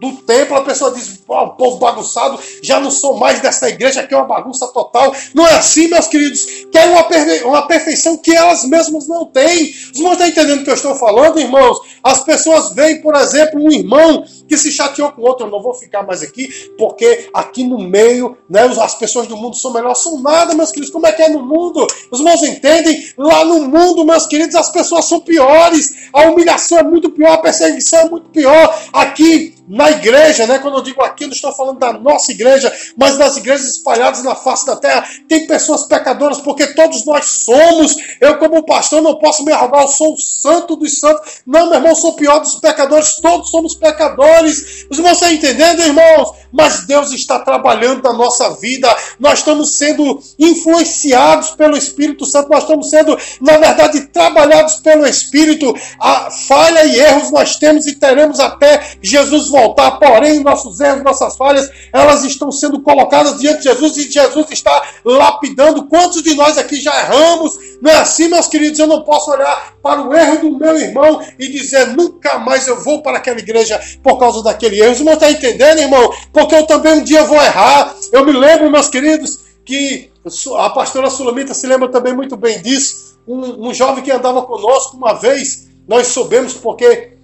do 0.00 0.12
templo, 0.22 0.56
a 0.56 0.62
pessoa 0.62 0.92
diz, 0.92 1.22
oh, 1.28 1.48
povo 1.50 1.76
bagunçado, 1.76 2.40
já 2.62 2.80
não 2.80 2.90
sou 2.90 3.18
mais 3.18 3.40
dessa 3.40 3.68
igreja, 3.68 4.02
que 4.06 4.14
é 4.14 4.16
uma 4.16 4.26
bagunça 4.26 4.66
total. 4.68 5.14
Não 5.34 5.46
é 5.46 5.52
assim, 5.52 5.88
meus 5.88 6.08
queridos. 6.08 6.46
Querem 6.72 6.92
uma, 6.92 7.04
perfe 7.04 7.44
uma 7.44 7.66
perfeição 7.66 8.16
que 8.16 8.34
elas 8.34 8.64
mesmas 8.64 9.06
não 9.06 9.26
têm. 9.26 9.74
Os 9.92 9.98
irmãos 9.98 10.12
estão 10.12 10.26
entendendo 10.26 10.60
o 10.60 10.64
que 10.64 10.70
eu 10.70 10.74
estou 10.74 10.94
falando, 10.94 11.38
irmãos? 11.38 11.78
As 12.02 12.24
pessoas 12.24 12.72
veem, 12.72 13.02
por 13.02 13.14
exemplo, 13.14 13.62
um 13.62 13.70
irmão 13.70 14.24
que 14.50 14.58
se 14.58 14.72
chateou 14.72 15.12
com 15.12 15.22
outro, 15.22 15.46
eu 15.46 15.50
não 15.50 15.62
vou 15.62 15.72
ficar 15.72 16.02
mais 16.02 16.22
aqui, 16.22 16.72
porque 16.76 17.30
aqui 17.32 17.62
no 17.62 17.78
meio, 17.78 18.36
né, 18.48 18.62
as 18.62 18.96
pessoas 18.96 19.28
do 19.28 19.36
mundo 19.36 19.54
são 19.54 19.72
melhores, 19.72 19.98
são 19.98 20.20
nada, 20.20 20.54
meus 20.54 20.72
queridos. 20.72 20.90
Como 20.90 21.06
é 21.06 21.12
que 21.12 21.22
é 21.22 21.28
no 21.28 21.46
mundo? 21.46 21.86
Os 22.10 22.18
irmãos 22.18 22.42
entendem? 22.42 23.12
Lá 23.16 23.44
no 23.44 23.68
mundo, 23.68 24.04
meus 24.04 24.26
queridos, 24.26 24.56
as 24.56 24.68
pessoas 24.68 25.04
são 25.04 25.20
piores. 25.20 26.08
A 26.12 26.22
humilhação 26.22 26.78
é 26.78 26.82
muito 26.82 27.10
pior, 27.10 27.34
a 27.34 27.38
perseguição 27.38 28.00
é 28.00 28.10
muito 28.10 28.28
pior. 28.30 28.76
Aqui 28.92 29.54
na 29.70 29.88
igreja, 29.88 30.48
né? 30.48 30.58
Quando 30.58 30.78
eu 30.78 30.82
digo 30.82 31.00
aqui, 31.00 31.22
eu 31.22 31.28
não 31.28 31.34
estou 31.34 31.52
falando 31.52 31.78
da 31.78 31.92
nossa 31.92 32.32
igreja, 32.32 32.72
mas 32.96 33.16
das 33.16 33.36
igrejas 33.36 33.68
espalhadas 33.68 34.24
na 34.24 34.34
face 34.34 34.66
da 34.66 34.74
terra. 34.74 35.08
Tem 35.28 35.46
pessoas 35.46 35.84
pecadoras, 35.84 36.40
porque 36.40 36.66
todos 36.74 37.04
nós 37.06 37.24
somos. 37.26 37.94
Eu, 38.20 38.36
como 38.38 38.66
pastor, 38.66 39.00
não 39.00 39.16
posso 39.16 39.44
me 39.44 39.52
arrogar, 39.52 39.82
eu 39.82 39.88
sou 39.88 40.14
o 40.14 40.18
santo 40.18 40.74
dos 40.74 40.98
santos. 40.98 41.42
Não, 41.46 41.66
meu 41.66 41.76
irmão, 41.76 41.94
sou 41.94 42.10
o 42.10 42.16
pior 42.16 42.40
dos 42.40 42.56
pecadores, 42.56 43.14
todos 43.22 43.48
somos 43.48 43.76
pecadores. 43.76 44.39
Os 44.48 44.98
irmãos 44.98 45.14
estão 45.14 45.30
entendendo, 45.30 45.80
irmãos? 45.80 46.40
Mas 46.52 46.84
Deus 46.84 47.12
está 47.12 47.38
trabalhando 47.38 48.02
na 48.02 48.12
nossa 48.12 48.50
vida, 48.56 48.94
nós 49.18 49.38
estamos 49.38 49.70
sendo 49.70 50.20
influenciados 50.38 51.50
pelo 51.50 51.76
Espírito 51.76 52.26
Santo, 52.26 52.50
nós 52.50 52.64
estamos 52.64 52.90
sendo, 52.90 53.16
na 53.40 53.56
verdade, 53.56 54.00
trabalhados 54.08 54.76
pelo 54.76 55.06
Espírito. 55.06 55.72
A 56.00 56.30
falha 56.30 56.84
e 56.84 56.98
erros 56.98 57.30
nós 57.30 57.56
temos 57.56 57.86
e 57.86 57.94
teremos 57.94 58.40
até 58.40 58.96
Jesus 59.00 59.48
voltar, 59.48 59.92
porém, 59.92 60.40
nossos 60.40 60.80
erros, 60.80 61.04
nossas 61.04 61.36
falhas, 61.36 61.70
elas 61.92 62.24
estão 62.24 62.50
sendo 62.50 62.80
colocadas 62.80 63.38
diante 63.38 63.58
de 63.58 63.64
Jesus 63.64 63.96
e 63.96 64.10
Jesus 64.10 64.46
está 64.50 64.82
lapidando. 65.04 65.84
Quantos 65.84 66.22
de 66.22 66.34
nós 66.34 66.58
aqui 66.58 66.80
já 66.80 66.98
erramos? 66.98 67.58
Não 67.80 67.90
é 67.90 67.96
assim, 67.96 68.28
meus 68.28 68.46
queridos? 68.46 68.78
Eu 68.78 68.86
não 68.86 69.02
posso 69.02 69.30
olhar 69.30 69.74
para 69.82 70.02
o 70.02 70.14
erro 70.14 70.38
do 70.40 70.58
meu 70.58 70.76
irmão 70.76 71.20
e 71.38 71.48
dizer 71.48 71.88
nunca 71.88 72.38
mais 72.38 72.66
eu 72.66 72.82
vou 72.82 73.02
para 73.02 73.16
aquela 73.16 73.38
igreja 73.38 73.80
por 74.02 74.18
causa 74.18 74.29
daquele 74.42 74.80
erro. 74.80 74.92
Os 74.92 74.98
irmãos 74.98 75.14
estão 75.14 75.30
entendendo, 75.30 75.78
irmão? 75.78 76.12
Porque 76.32 76.54
eu 76.54 76.66
também 76.66 76.94
um 76.94 77.02
dia 77.02 77.24
vou 77.24 77.40
errar. 77.42 77.94
Eu 78.12 78.24
me 78.24 78.32
lembro, 78.32 78.70
meus 78.70 78.88
queridos, 78.88 79.40
que 79.64 80.10
a 80.56 80.70
pastora 80.70 81.10
Sulamita 81.10 81.54
se 81.54 81.66
lembra 81.66 81.88
também 81.88 82.14
muito 82.14 82.36
bem 82.36 82.60
disso. 82.62 83.18
Um, 83.26 83.68
um 83.68 83.74
jovem 83.74 84.02
que 84.02 84.10
andava 84.10 84.42
conosco 84.42 84.96
uma 84.96 85.14
vez, 85.14 85.68
nós 85.86 86.08
soubemos 86.08 86.54
porque 86.54 87.18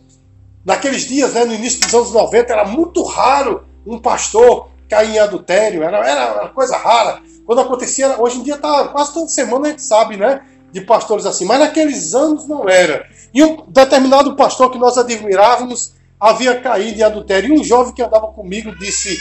Naqueles 0.67 1.07
dias, 1.07 1.33
né, 1.33 1.45
no 1.45 1.55
início 1.55 1.81
dos 1.81 1.95
anos 1.95 2.11
90, 2.11 2.53
era 2.53 2.65
muito 2.65 3.01
raro 3.05 3.65
um 3.87 4.01
pastor 4.01 4.69
cair 4.89 5.15
em 5.15 5.19
adultério, 5.21 5.85
era, 5.85 5.99
era 5.99 6.49
coisa 6.49 6.77
rara. 6.77 7.23
Quando 7.47 7.61
acontecia, 7.61 8.21
hoje 8.21 8.39
em 8.39 8.43
dia 8.43 8.57
tá 8.57 8.89
quase 8.89 9.15
toda 9.15 9.29
semana 9.29 9.69
a 9.69 9.71
gente 9.71 9.83
sabe, 9.83 10.17
né, 10.17 10.45
de 10.73 10.81
pastores 10.81 11.25
assim, 11.25 11.45
mas 11.45 11.61
naqueles 11.61 12.15
anos 12.15 12.49
não 12.49 12.69
era. 12.69 13.07
E 13.33 13.45
um 13.45 13.65
determinado 13.69 14.35
pastor 14.35 14.69
que 14.73 14.79
nós 14.79 14.99
admirávamos 14.99 15.95
havia 16.21 16.61
caído 16.61 16.99
em 16.99 17.03
adultério. 17.03 17.55
E 17.55 17.59
um 17.59 17.65
jovem 17.65 17.95
que 17.95 18.03
andava 18.03 18.29
comigo 18.29 18.77
disse, 18.79 19.19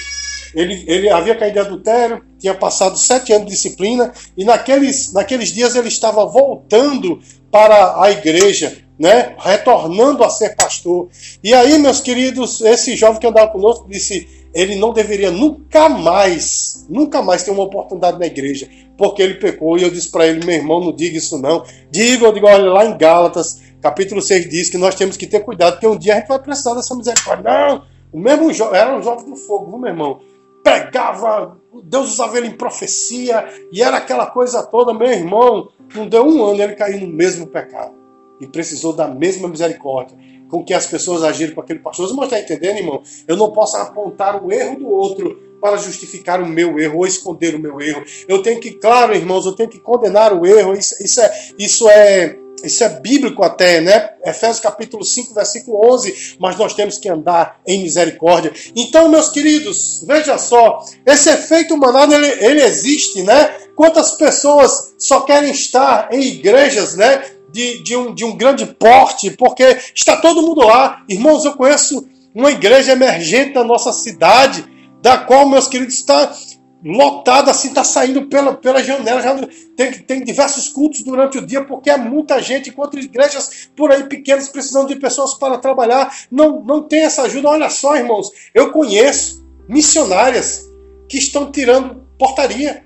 ele, 0.53 0.83
ele 0.87 1.09
havia 1.09 1.35
caído 1.35 1.59
em 1.59 1.61
adultério, 1.61 2.23
tinha 2.39 2.53
passado 2.53 2.97
sete 2.97 3.33
anos 3.33 3.47
de 3.47 3.53
disciplina, 3.53 4.11
e 4.37 4.43
naqueles, 4.43 5.13
naqueles 5.13 5.49
dias 5.49 5.75
ele 5.75 5.87
estava 5.89 6.25
voltando 6.25 7.19
para 7.51 8.01
a 8.01 8.11
igreja 8.11 8.85
né, 8.97 9.35
retornando 9.37 10.23
a 10.23 10.29
ser 10.29 10.55
pastor. 10.55 11.09
E 11.43 11.53
aí, 11.53 11.77
meus 11.77 11.99
queridos, 11.99 12.61
esse 12.61 12.95
jovem 12.95 13.19
que 13.19 13.27
andava 13.27 13.51
conosco 13.51 13.87
disse: 13.89 14.27
ele 14.53 14.75
não 14.75 14.93
deveria 14.93 15.31
nunca 15.31 15.89
mais, 15.89 16.85
nunca 16.89 17.21
mais 17.21 17.43
ter 17.43 17.51
uma 17.51 17.63
oportunidade 17.63 18.17
na 18.17 18.25
igreja, 18.25 18.69
porque 18.97 19.21
ele 19.21 19.35
pecou. 19.35 19.77
E 19.77 19.83
eu 19.83 19.89
disse 19.89 20.09
para 20.09 20.25
ele, 20.27 20.45
meu 20.45 20.55
irmão, 20.55 20.79
não 20.79 20.95
diga 20.95 21.17
isso 21.17 21.37
não. 21.37 21.63
Diga, 21.91 22.25
eu 22.25 22.33
digo, 22.33 22.47
olha, 22.47 22.71
lá 22.71 22.85
em 22.85 22.97
Gálatas, 22.97 23.61
capítulo 23.85 24.19
6 24.19 24.49
diz 24.49 24.69
que 24.71 24.79
nós 24.79 24.95
temos 24.95 25.15
que 25.15 25.27
ter 25.27 25.41
cuidado, 25.41 25.73
porque 25.73 25.85
um 25.85 25.95
dia 25.95 26.15
a 26.15 26.17
gente 26.17 26.27
vai 26.27 26.39
precisar 26.39 26.73
dessa 26.73 26.95
misericórdia. 26.95 27.43
Não, 27.43 27.83
o 28.11 28.19
mesmo 28.19 28.49
era 28.73 28.97
um 28.97 29.03
jovem 29.03 29.29
do 29.29 29.35
fogo, 29.35 29.69
viu, 29.69 29.77
meu 29.77 29.89
irmão? 29.89 30.21
Pegava, 30.63 31.55
Deus 31.83 32.13
usava 32.13 32.35
ele 32.39 32.47
em 32.47 32.57
profecia, 32.57 33.47
e 33.71 33.83
era 33.83 33.97
aquela 33.97 34.25
coisa 34.25 34.63
toda, 34.63 34.91
meu 34.91 35.07
irmão, 35.07 35.69
não 35.93 36.07
deu 36.07 36.25
um 36.25 36.43
ano 36.43 36.63
ele 36.63 36.73
caiu 36.73 36.99
no 37.01 37.13
mesmo 37.13 37.45
pecado. 37.45 37.93
E 38.41 38.47
precisou 38.47 38.91
da 38.91 39.07
mesma 39.07 39.47
misericórdia 39.47 40.17
com 40.49 40.63
que 40.63 40.73
as 40.73 40.87
pessoas 40.87 41.23
agiram 41.23 41.53
com 41.53 41.61
aquele 41.61 41.79
pastor. 41.79 42.07
Você 42.07 42.23
está 42.23 42.39
entendendo, 42.39 42.77
irmão? 42.77 43.03
Eu 43.27 43.37
não 43.37 43.51
posso 43.51 43.77
apontar 43.77 44.43
o 44.43 44.51
erro 44.51 44.79
do 44.79 44.89
outro 44.89 45.39
para 45.61 45.77
justificar 45.77 46.41
o 46.41 46.47
meu 46.47 46.79
erro 46.79 46.97
ou 46.97 47.07
esconder 47.07 47.55
o 47.55 47.59
meu 47.59 47.79
erro. 47.79 48.03
Eu 48.27 48.41
tenho 48.41 48.59
que, 48.59 48.71
claro, 48.73 49.13
irmãos, 49.15 49.45
eu 49.45 49.55
tenho 49.55 49.69
que 49.69 49.79
condenar 49.79 50.33
o 50.33 50.45
erro. 50.45 50.73
Isso, 50.73 50.95
isso 51.03 51.21
é, 51.21 51.31
isso 51.57 51.89
é 51.89 52.44
isso 52.65 52.83
é 52.83 52.89
bíblico 52.89 53.43
até, 53.43 53.81
né? 53.81 54.09
Efésios 54.25 54.59
capítulo 54.59 55.03
5, 55.03 55.33
versículo 55.33 55.93
11. 55.93 56.35
Mas 56.39 56.57
nós 56.57 56.73
temos 56.73 56.97
que 56.97 57.09
andar 57.09 57.59
em 57.67 57.83
misericórdia. 57.83 58.51
Então, 58.75 59.09
meus 59.09 59.29
queridos, 59.29 60.03
veja 60.07 60.37
só. 60.37 60.83
Esse 61.05 61.29
efeito 61.29 61.77
manado, 61.77 62.13
ele, 62.13 62.27
ele 62.43 62.63
existe, 62.63 63.23
né? 63.23 63.53
Quantas 63.75 64.11
pessoas 64.11 64.95
só 64.97 65.21
querem 65.21 65.51
estar 65.51 66.09
em 66.11 66.21
igrejas, 66.21 66.95
né? 66.95 67.21
de, 67.55 67.81
de, 67.83 67.95
um, 67.95 68.13
de 68.13 68.25
um 68.25 68.35
grande 68.35 68.65
porte, 68.65 69.31
porque 69.31 69.77
está 69.95 70.17
todo 70.17 70.41
mundo 70.41 70.59
lá. 70.61 71.03
Irmãos, 71.07 71.45
eu 71.45 71.53
conheço 71.53 72.05
uma 72.33 72.51
igreja 72.51 72.91
emergente 72.91 73.53
da 73.53 73.63
nossa 73.63 73.93
cidade, 73.93 74.65
da 75.01 75.17
qual, 75.17 75.47
meus 75.47 75.69
queridos, 75.69 75.95
está 75.95 76.35
lotada, 76.83 77.51
assim, 77.51 77.69
está 77.69 77.83
saindo 77.83 78.27
pela, 78.27 78.53
pela 78.53 78.83
janela. 78.83 79.21
Já 79.21 79.35
tem, 79.75 79.91
tem 79.93 80.23
diversos 80.23 80.69
cultos 80.69 81.03
durante 81.03 81.37
o 81.37 81.45
dia, 81.45 81.63
porque 81.63 81.89
é 81.89 81.97
muita 81.97 82.41
gente, 82.41 82.69
enquanto 82.69 82.99
igrejas 82.99 83.69
por 83.75 83.91
aí 83.91 84.03
pequenas 84.03 84.49
precisando 84.49 84.87
de 84.87 84.95
pessoas 84.95 85.33
para 85.33 85.57
trabalhar, 85.57 86.15
não, 86.31 86.61
não 86.61 86.83
tem 86.83 87.01
essa 87.01 87.23
ajuda. 87.23 87.49
Olha 87.49 87.69
só, 87.69 87.95
irmãos, 87.95 88.29
eu 88.53 88.71
conheço 88.71 89.45
missionárias 89.67 90.69
que 91.07 91.17
estão 91.17 91.51
tirando 91.51 92.03
portaria 92.17 92.85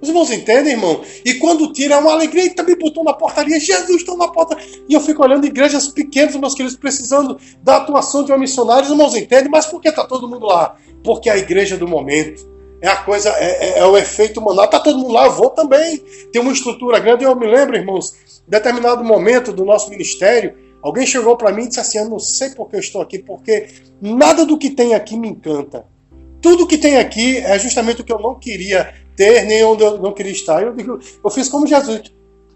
os 0.00 0.08
irmãos 0.08 0.30
entendem, 0.30 0.72
irmão? 0.72 1.02
E 1.24 1.34
quando 1.34 1.72
tira 1.72 1.94
é 1.94 1.98
uma 1.98 2.12
alegria, 2.12 2.44
e 2.44 2.50
também 2.50 2.76
botou 2.76 3.02
na 3.02 3.14
portaria, 3.14 3.58
Jesus 3.58 4.02
está 4.02 4.14
na 4.16 4.28
porta. 4.28 4.56
E 4.88 4.94
eu 4.94 5.00
fico 5.00 5.22
olhando 5.22 5.46
igrejas 5.46 5.88
pequenas, 5.88 6.36
meus 6.36 6.54
queridos, 6.54 6.76
precisando 6.76 7.38
da 7.62 7.78
atuação 7.78 8.22
de 8.22 8.30
uma 8.30 8.38
missionária. 8.38 8.84
Os 8.84 8.90
irmãos 8.90 9.16
entendem, 9.16 9.50
mas 9.50 9.66
por 9.66 9.80
que 9.80 9.88
está 9.88 10.04
todo 10.04 10.28
mundo 10.28 10.46
lá? 10.46 10.76
Porque 11.02 11.30
é 11.30 11.32
a 11.32 11.38
igreja 11.38 11.76
do 11.76 11.88
momento. 11.88 12.55
É 12.80 12.88
a 12.88 12.96
coisa, 12.96 13.30
é, 13.30 13.78
é, 13.78 13.78
é 13.78 13.86
o 13.86 13.96
efeito 13.96 14.40
manual. 14.40 14.66
Está 14.66 14.80
todo 14.80 14.98
mundo 14.98 15.12
lá, 15.12 15.26
eu 15.26 15.32
vou 15.32 15.50
também. 15.50 15.98
Tem 16.32 16.40
uma 16.42 16.52
estrutura 16.52 16.98
grande. 16.98 17.24
Eu 17.24 17.34
me 17.34 17.46
lembro, 17.46 17.76
irmãos, 17.76 18.14
em 18.46 18.50
determinado 18.50 19.02
momento 19.02 19.52
do 19.52 19.64
nosso 19.64 19.90
ministério, 19.90 20.54
alguém 20.82 21.06
chegou 21.06 21.36
para 21.36 21.52
mim 21.52 21.64
e 21.64 21.68
disse 21.68 21.80
assim: 21.80 21.98
Eu 21.98 22.08
não 22.08 22.18
sei 22.18 22.50
por 22.50 22.68
que 22.68 22.76
eu 22.76 22.80
estou 22.80 23.00
aqui, 23.00 23.18
porque 23.18 23.68
nada 24.00 24.44
do 24.44 24.58
que 24.58 24.70
tem 24.70 24.94
aqui 24.94 25.18
me 25.18 25.28
encanta. 25.28 25.86
Tudo 26.40 26.66
que 26.66 26.78
tem 26.78 26.98
aqui 26.98 27.38
é 27.38 27.58
justamente 27.58 28.02
o 28.02 28.04
que 28.04 28.12
eu 28.12 28.20
não 28.20 28.34
queria 28.34 28.94
ter 29.16 29.44
nem 29.44 29.64
onde 29.64 29.82
eu 29.82 29.98
não 29.98 30.12
queria 30.12 30.32
estar. 30.32 30.62
Eu 30.62 30.74
digo, 30.74 30.98
eu 31.24 31.30
fiz 31.30 31.48
como 31.48 31.66
Jesus. 31.66 32.02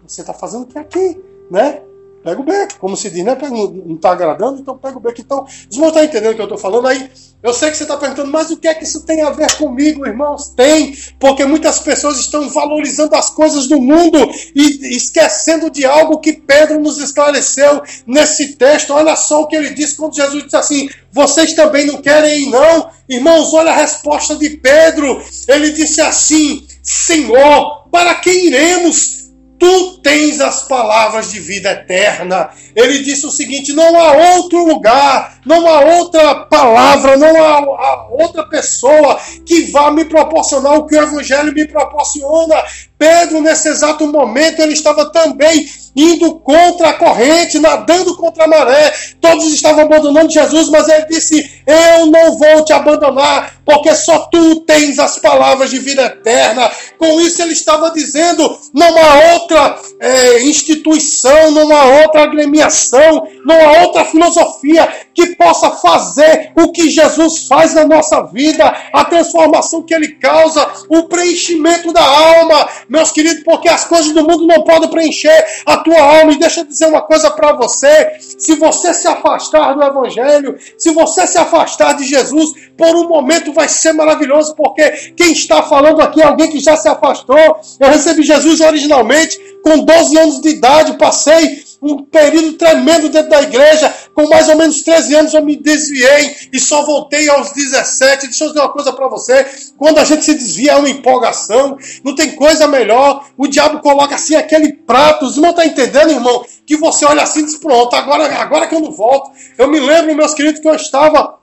Você 0.07 0.21
está 0.21 0.33
fazendo 0.33 0.63
o 0.63 0.67
que 0.67 0.77
aqui, 0.77 1.19
né? 1.49 1.81
Pega 2.23 2.39
o 2.39 2.43
beco, 2.43 2.77
como 2.77 2.95
se 2.95 3.09
diz, 3.09 3.23
né? 3.25 3.35
Não 3.49 3.95
está 3.95 4.11
agradando, 4.11 4.59
então 4.59 4.77
pega 4.77 4.97
o 4.97 5.01
beco. 5.01 5.19
Então, 5.19 5.43
os 5.43 5.75
irmãos 5.75 5.87
estão 5.87 6.03
entendendo 6.03 6.33
o 6.33 6.35
que 6.35 6.41
eu 6.41 6.45
estou 6.45 6.57
falando 6.57 6.87
aí? 6.87 7.09
Eu 7.41 7.53
sei 7.53 7.71
que 7.71 7.77
você 7.77 7.83
está 7.83 7.97
perguntando, 7.97 8.29
mas 8.29 8.51
o 8.51 8.57
que 8.57 8.67
é 8.67 8.73
que 8.75 8.83
isso 8.83 9.01
tem 9.01 9.23
a 9.23 9.31
ver 9.31 9.51
comigo, 9.53 10.05
irmãos? 10.05 10.49
Tem, 10.49 10.95
porque 11.19 11.43
muitas 11.43 11.79
pessoas 11.79 12.19
estão 12.19 12.47
valorizando 12.49 13.15
as 13.15 13.31
coisas 13.31 13.67
do 13.67 13.81
mundo 13.81 14.19
e 14.53 14.95
esquecendo 14.95 15.71
de 15.71 15.83
algo 15.83 16.19
que 16.19 16.33
Pedro 16.33 16.79
nos 16.79 16.99
esclareceu 16.99 17.81
nesse 18.05 18.55
texto. 18.55 18.93
Olha 18.93 19.15
só 19.15 19.41
o 19.41 19.47
que 19.47 19.55
ele 19.55 19.71
disse 19.71 19.95
quando 19.95 20.15
Jesus 20.15 20.43
disse 20.43 20.55
assim: 20.55 20.89
Vocês 21.11 21.53
também 21.53 21.87
não 21.87 21.99
querem 21.99 22.43
ir, 22.43 22.49
não? 22.51 22.91
Irmãos, 23.09 23.51
olha 23.55 23.71
a 23.71 23.75
resposta 23.75 24.35
de 24.35 24.51
Pedro. 24.51 25.19
Ele 25.47 25.71
disse 25.71 25.99
assim: 25.99 26.67
Senhor, 26.83 27.87
para 27.91 28.13
quem 28.15 28.45
iremos? 28.45 29.20
Tu 29.61 29.99
tens 29.99 30.41
as 30.41 30.63
palavras 30.63 31.31
de 31.31 31.39
vida 31.39 31.69
eterna. 31.69 32.49
Ele 32.75 33.03
disse 33.03 33.27
o 33.27 33.31
seguinte: 33.31 33.71
não 33.73 33.95
há 33.95 34.33
outro 34.33 34.65
lugar, 34.65 35.39
não 35.45 35.67
há 35.67 35.81
outra 35.97 36.33
palavra, 36.45 37.15
não 37.15 37.43
há, 37.43 38.07
outra 38.09 38.43
pessoa 38.49 39.19
que 39.45 39.71
vá 39.71 39.91
me 39.91 40.05
proporcionar 40.05 40.79
o 40.79 40.87
que 40.87 40.95
o 40.95 41.03
Evangelho 41.03 41.53
me 41.53 41.67
proporciona. 41.67 42.55
Pedro, 43.01 43.41
nesse 43.41 43.67
exato 43.67 44.05
momento, 44.05 44.59
ele 44.59 44.73
estava 44.73 45.11
também 45.11 45.67
indo 45.95 46.35
contra 46.35 46.89
a 46.89 46.93
corrente, 46.93 47.57
nadando 47.57 48.15
contra 48.15 48.43
a 48.43 48.47
maré. 48.47 48.93
Todos 49.19 49.51
estavam 49.51 49.85
abandonando 49.85 50.31
Jesus, 50.31 50.69
mas 50.69 50.87
ele 50.87 51.07
disse: 51.07 51.63
Eu 51.65 52.05
não 52.05 52.37
vou 52.37 52.63
te 52.63 52.71
abandonar, 52.71 53.55
porque 53.65 53.95
só 53.95 54.19
tu 54.31 54.57
tens 54.61 54.99
as 54.99 55.17
palavras 55.17 55.71
de 55.71 55.79
vida 55.79 56.03
eterna. 56.03 56.69
Com 56.99 57.19
isso, 57.19 57.41
ele 57.41 57.53
estava 57.53 57.89
dizendo: 57.89 58.59
não 58.71 58.95
há 58.95 59.33
outra 59.33 59.79
é, 59.99 60.43
instituição, 60.43 61.49
não 61.49 61.75
há 61.75 62.03
outra 62.03 62.21
agremiação, 62.21 63.27
não 63.43 63.67
há 63.67 63.81
outra 63.81 64.05
filosofia 64.05 64.87
que 65.13 65.35
possa 65.35 65.71
fazer 65.71 66.51
o 66.55 66.71
que 66.71 66.89
Jesus 66.89 67.47
faz 67.47 67.73
na 67.73 67.85
nossa 67.85 68.21
vida, 68.23 68.65
a 68.93 69.05
transformação 69.05 69.83
que 69.83 69.93
ele 69.93 70.09
causa, 70.09 70.67
o 70.89 71.03
preenchimento 71.03 71.91
da 71.91 72.03
alma, 72.03 72.69
meus 72.87 73.11
queridos, 73.11 73.43
porque 73.43 73.69
as 73.69 73.85
coisas 73.85 74.11
do 74.11 74.27
mundo 74.27 74.47
não 74.47 74.63
podem 74.63 74.89
preencher 74.89 75.45
a 75.65 75.77
tua 75.77 75.99
alma. 75.99 76.31
E 76.31 76.39
deixa 76.39 76.61
eu 76.61 76.65
dizer 76.65 76.87
uma 76.87 77.01
coisa 77.01 77.29
para 77.31 77.53
você: 77.53 78.11
se 78.19 78.55
você 78.55 78.93
se 78.93 79.07
afastar 79.07 79.73
do 79.73 79.83
Evangelho, 79.83 80.57
se 80.77 80.91
você 80.91 81.27
se 81.27 81.37
afastar 81.37 81.93
de 81.93 82.05
Jesus, 82.05 82.51
por 82.77 82.95
um 82.95 83.07
momento 83.07 83.53
vai 83.53 83.67
ser 83.67 83.93
maravilhoso, 83.93 84.55
porque 84.55 85.13
quem 85.15 85.31
está 85.31 85.63
falando 85.63 86.01
aqui 86.01 86.21
é 86.21 86.25
alguém 86.25 86.49
que 86.49 86.59
já 86.59 86.75
se 86.75 86.87
afastou. 86.87 87.59
Eu 87.79 87.89
recebi 87.89 88.23
Jesus 88.23 88.61
originalmente 88.61 89.39
com 89.63 89.79
12 89.79 90.17
anos 90.17 90.41
de 90.41 90.49
idade, 90.49 90.97
passei 90.97 91.70
um 91.81 92.03
período 92.03 92.53
tremendo 92.53 93.09
dentro 93.09 93.29
da 93.29 93.41
igreja. 93.41 93.91
Com 94.13 94.27
mais 94.27 94.47
ou 94.47 94.55
menos 94.55 94.83
13 94.83 95.15
anos 95.15 95.33
eu 95.33 95.43
me 95.43 95.55
desviei 95.55 96.35
e 96.53 96.59
só 96.59 96.85
voltei 96.85 97.27
aos 97.27 97.51
17. 97.51 98.27
Deixa 98.27 98.43
eu 98.43 98.49
dizer 98.49 98.59
uma 98.59 98.71
coisa 98.71 98.93
para 98.93 99.07
você: 99.07 99.45
quando 99.77 99.97
a 99.97 100.03
gente 100.03 100.23
se 100.23 100.35
desvia 100.35 100.73
é 100.73 100.75
uma 100.75 100.89
empolgação, 100.89 101.77
não 102.03 102.13
tem 102.13 102.35
coisa 102.35 102.67
melhor. 102.67 103.25
O 103.35 103.47
diabo 103.47 103.79
coloca 103.79 104.15
assim 104.15 104.35
aquele 104.35 104.73
prato. 104.73 105.25
Os 105.25 105.35
irmãos 105.35 105.51
estão 105.51 105.65
tá 105.65 105.71
entendendo, 105.71 106.11
irmão? 106.11 106.45
Que 106.65 106.77
você 106.77 107.05
olha 107.05 107.23
assim 107.23 107.41
e 107.41 107.45
diz: 107.45 107.57
pronto, 107.57 107.95
agora, 107.95 108.25
agora 108.35 108.67
que 108.67 108.75
eu 108.75 108.81
não 108.81 108.91
volto. 108.91 109.31
Eu 109.57 109.67
me 109.67 109.79
lembro, 109.79 110.15
meus 110.15 110.33
queridos, 110.33 110.61
que 110.61 110.67
eu 110.67 110.75
estava. 110.75 111.39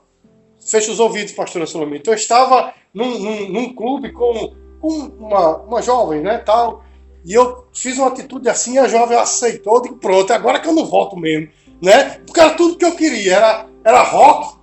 Fecha 0.65 0.91
os 0.91 0.99
ouvidos, 0.99 1.33
pastora 1.33 1.65
Solomito. 1.65 2.09
Eu 2.09 2.13
estava 2.13 2.73
num, 2.93 3.17
num, 3.17 3.49
num 3.49 3.73
clube 3.73 4.11
com, 4.11 4.53
com 4.79 4.89
uma, 5.19 5.57
uma 5.57 5.81
jovem, 5.81 6.21
né, 6.21 6.37
tal. 6.37 6.83
E 7.25 7.33
eu 7.33 7.67
fiz 7.73 7.97
uma 7.97 8.07
atitude 8.07 8.49
assim, 8.49 8.77
a 8.77 8.87
jovem 8.87 9.17
aceitou, 9.17 9.75
eu 9.75 9.81
digo, 9.81 9.97
pronto, 9.97 10.31
agora 10.31 10.59
que 10.59 10.67
eu 10.67 10.73
não 10.73 10.85
volto 10.85 11.17
mesmo. 11.17 11.49
Né? 11.81 12.19
Porque 12.25 12.39
era 12.39 12.51
tudo 12.55 12.77
que 12.77 12.85
eu 12.85 12.95
queria, 12.95 13.35
era, 13.35 13.65
era 13.83 14.03
rock. 14.03 14.57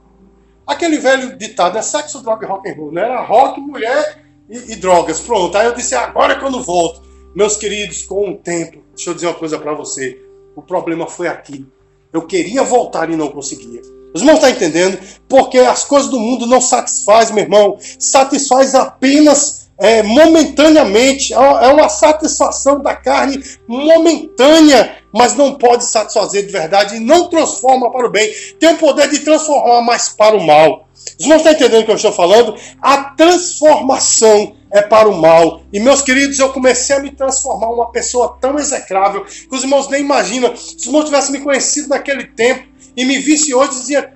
Aquele 0.67 0.99
velho 0.99 1.37
ditado, 1.37 1.79
é 1.79 1.83
sexo, 1.83 2.23
droga 2.23 2.45
e 2.45 2.49
rock 2.49 2.69
and 2.69 2.75
roll, 2.75 2.93
né? 2.93 3.03
Era 3.03 3.23
rock, 3.23 3.61
mulher 3.61 4.25
e, 4.51 4.73
e 4.73 4.77
drogas. 4.77 5.21
Pronto, 5.21 5.57
aí 5.57 5.67
eu 5.67 5.75
disse, 5.75 5.95
agora 5.95 6.37
que 6.37 6.45
eu 6.45 6.51
não 6.51 6.63
volto. 6.63 7.03
Meus 7.37 7.57
queridos, 7.57 8.03
com 8.03 8.31
o 8.31 8.37
tempo, 8.37 8.83
deixa 8.95 9.11
eu 9.11 9.15
dizer 9.15 9.27
uma 9.27 9.35
coisa 9.35 9.59
para 9.59 9.73
você. 9.75 10.21
O 10.57 10.63
problema 10.63 11.07
foi 11.07 11.29
aqui. 11.29 11.67
Eu 12.13 12.23
queria 12.23 12.63
voltar 12.65 13.11
e 13.11 13.17
não 13.17 13.29
conseguia. 13.29 13.81
Os 14.15 14.23
irmãos 14.23 14.37
estão 14.37 14.49
entendendo? 14.49 14.99
Porque 15.29 15.59
as 15.59 15.85
coisas 15.85 16.11
do 16.11 16.19
mundo 16.19 16.47
não 16.47 16.61
satisfazem, 16.61 17.35
meu 17.35 17.45
irmão. 17.45 17.79
Satisfaz 17.99 18.75
apenas 18.75 19.66
é, 19.79 20.03
momentaneamente, 20.03 21.35
é, 21.35 21.37
é 21.37 21.73
uma 21.73 21.89
satisfação 21.89 22.81
da 22.81 22.95
carne 22.95 23.43
momentânea, 23.67 24.97
mas 25.13 25.35
não 25.35 25.55
pode 25.55 25.85
satisfazer 25.85 26.47
de 26.47 26.53
verdade 26.53 26.97
e 26.97 27.01
não 27.01 27.29
transforma 27.29 27.91
para 27.91 28.07
o 28.07 28.11
bem. 28.11 28.31
Tem 28.59 28.71
o 28.75 28.79
poder 28.79 29.09
de 29.11 29.21
transformar, 29.21 29.83
mas 29.83 30.09
para 30.09 30.37
o 30.37 30.45
mal. 30.45 30.87
Os 31.19 31.25
irmãos 31.25 31.39
estão 31.39 31.53
entendendo 31.53 31.83
o 31.83 31.85
que 31.85 31.91
eu 31.91 31.97
estou 31.97 32.13
falando? 32.13 32.57
A 32.83 33.05
transformação 33.05 34.55
é 34.73 34.83
para 34.83 35.09
o 35.09 35.21
mal. 35.21 35.63
E 35.73 35.79
meus 35.79 36.03
queridos, 36.03 36.39
eu 36.39 36.53
comecei 36.53 36.97
a 36.97 37.01
me 37.01 37.11
transformar 37.11 37.69
uma 37.69 37.91
pessoa 37.91 38.37
tão 38.41 38.59
execrável 38.59 39.25
que 39.25 39.55
os 39.55 39.63
irmãos 39.63 39.89
nem 39.89 40.01
imaginam. 40.01 40.55
Se 40.57 40.77
os 40.77 40.87
irmãos 40.87 41.05
tivessem 41.05 41.33
me 41.33 41.41
conhecido 41.41 41.89
naquele 41.89 42.25
tempo 42.25 42.67
e 42.97 43.05
me 43.05 43.19
vissem 43.19 43.55
hoje, 43.55 43.71
dizia: 43.71 44.13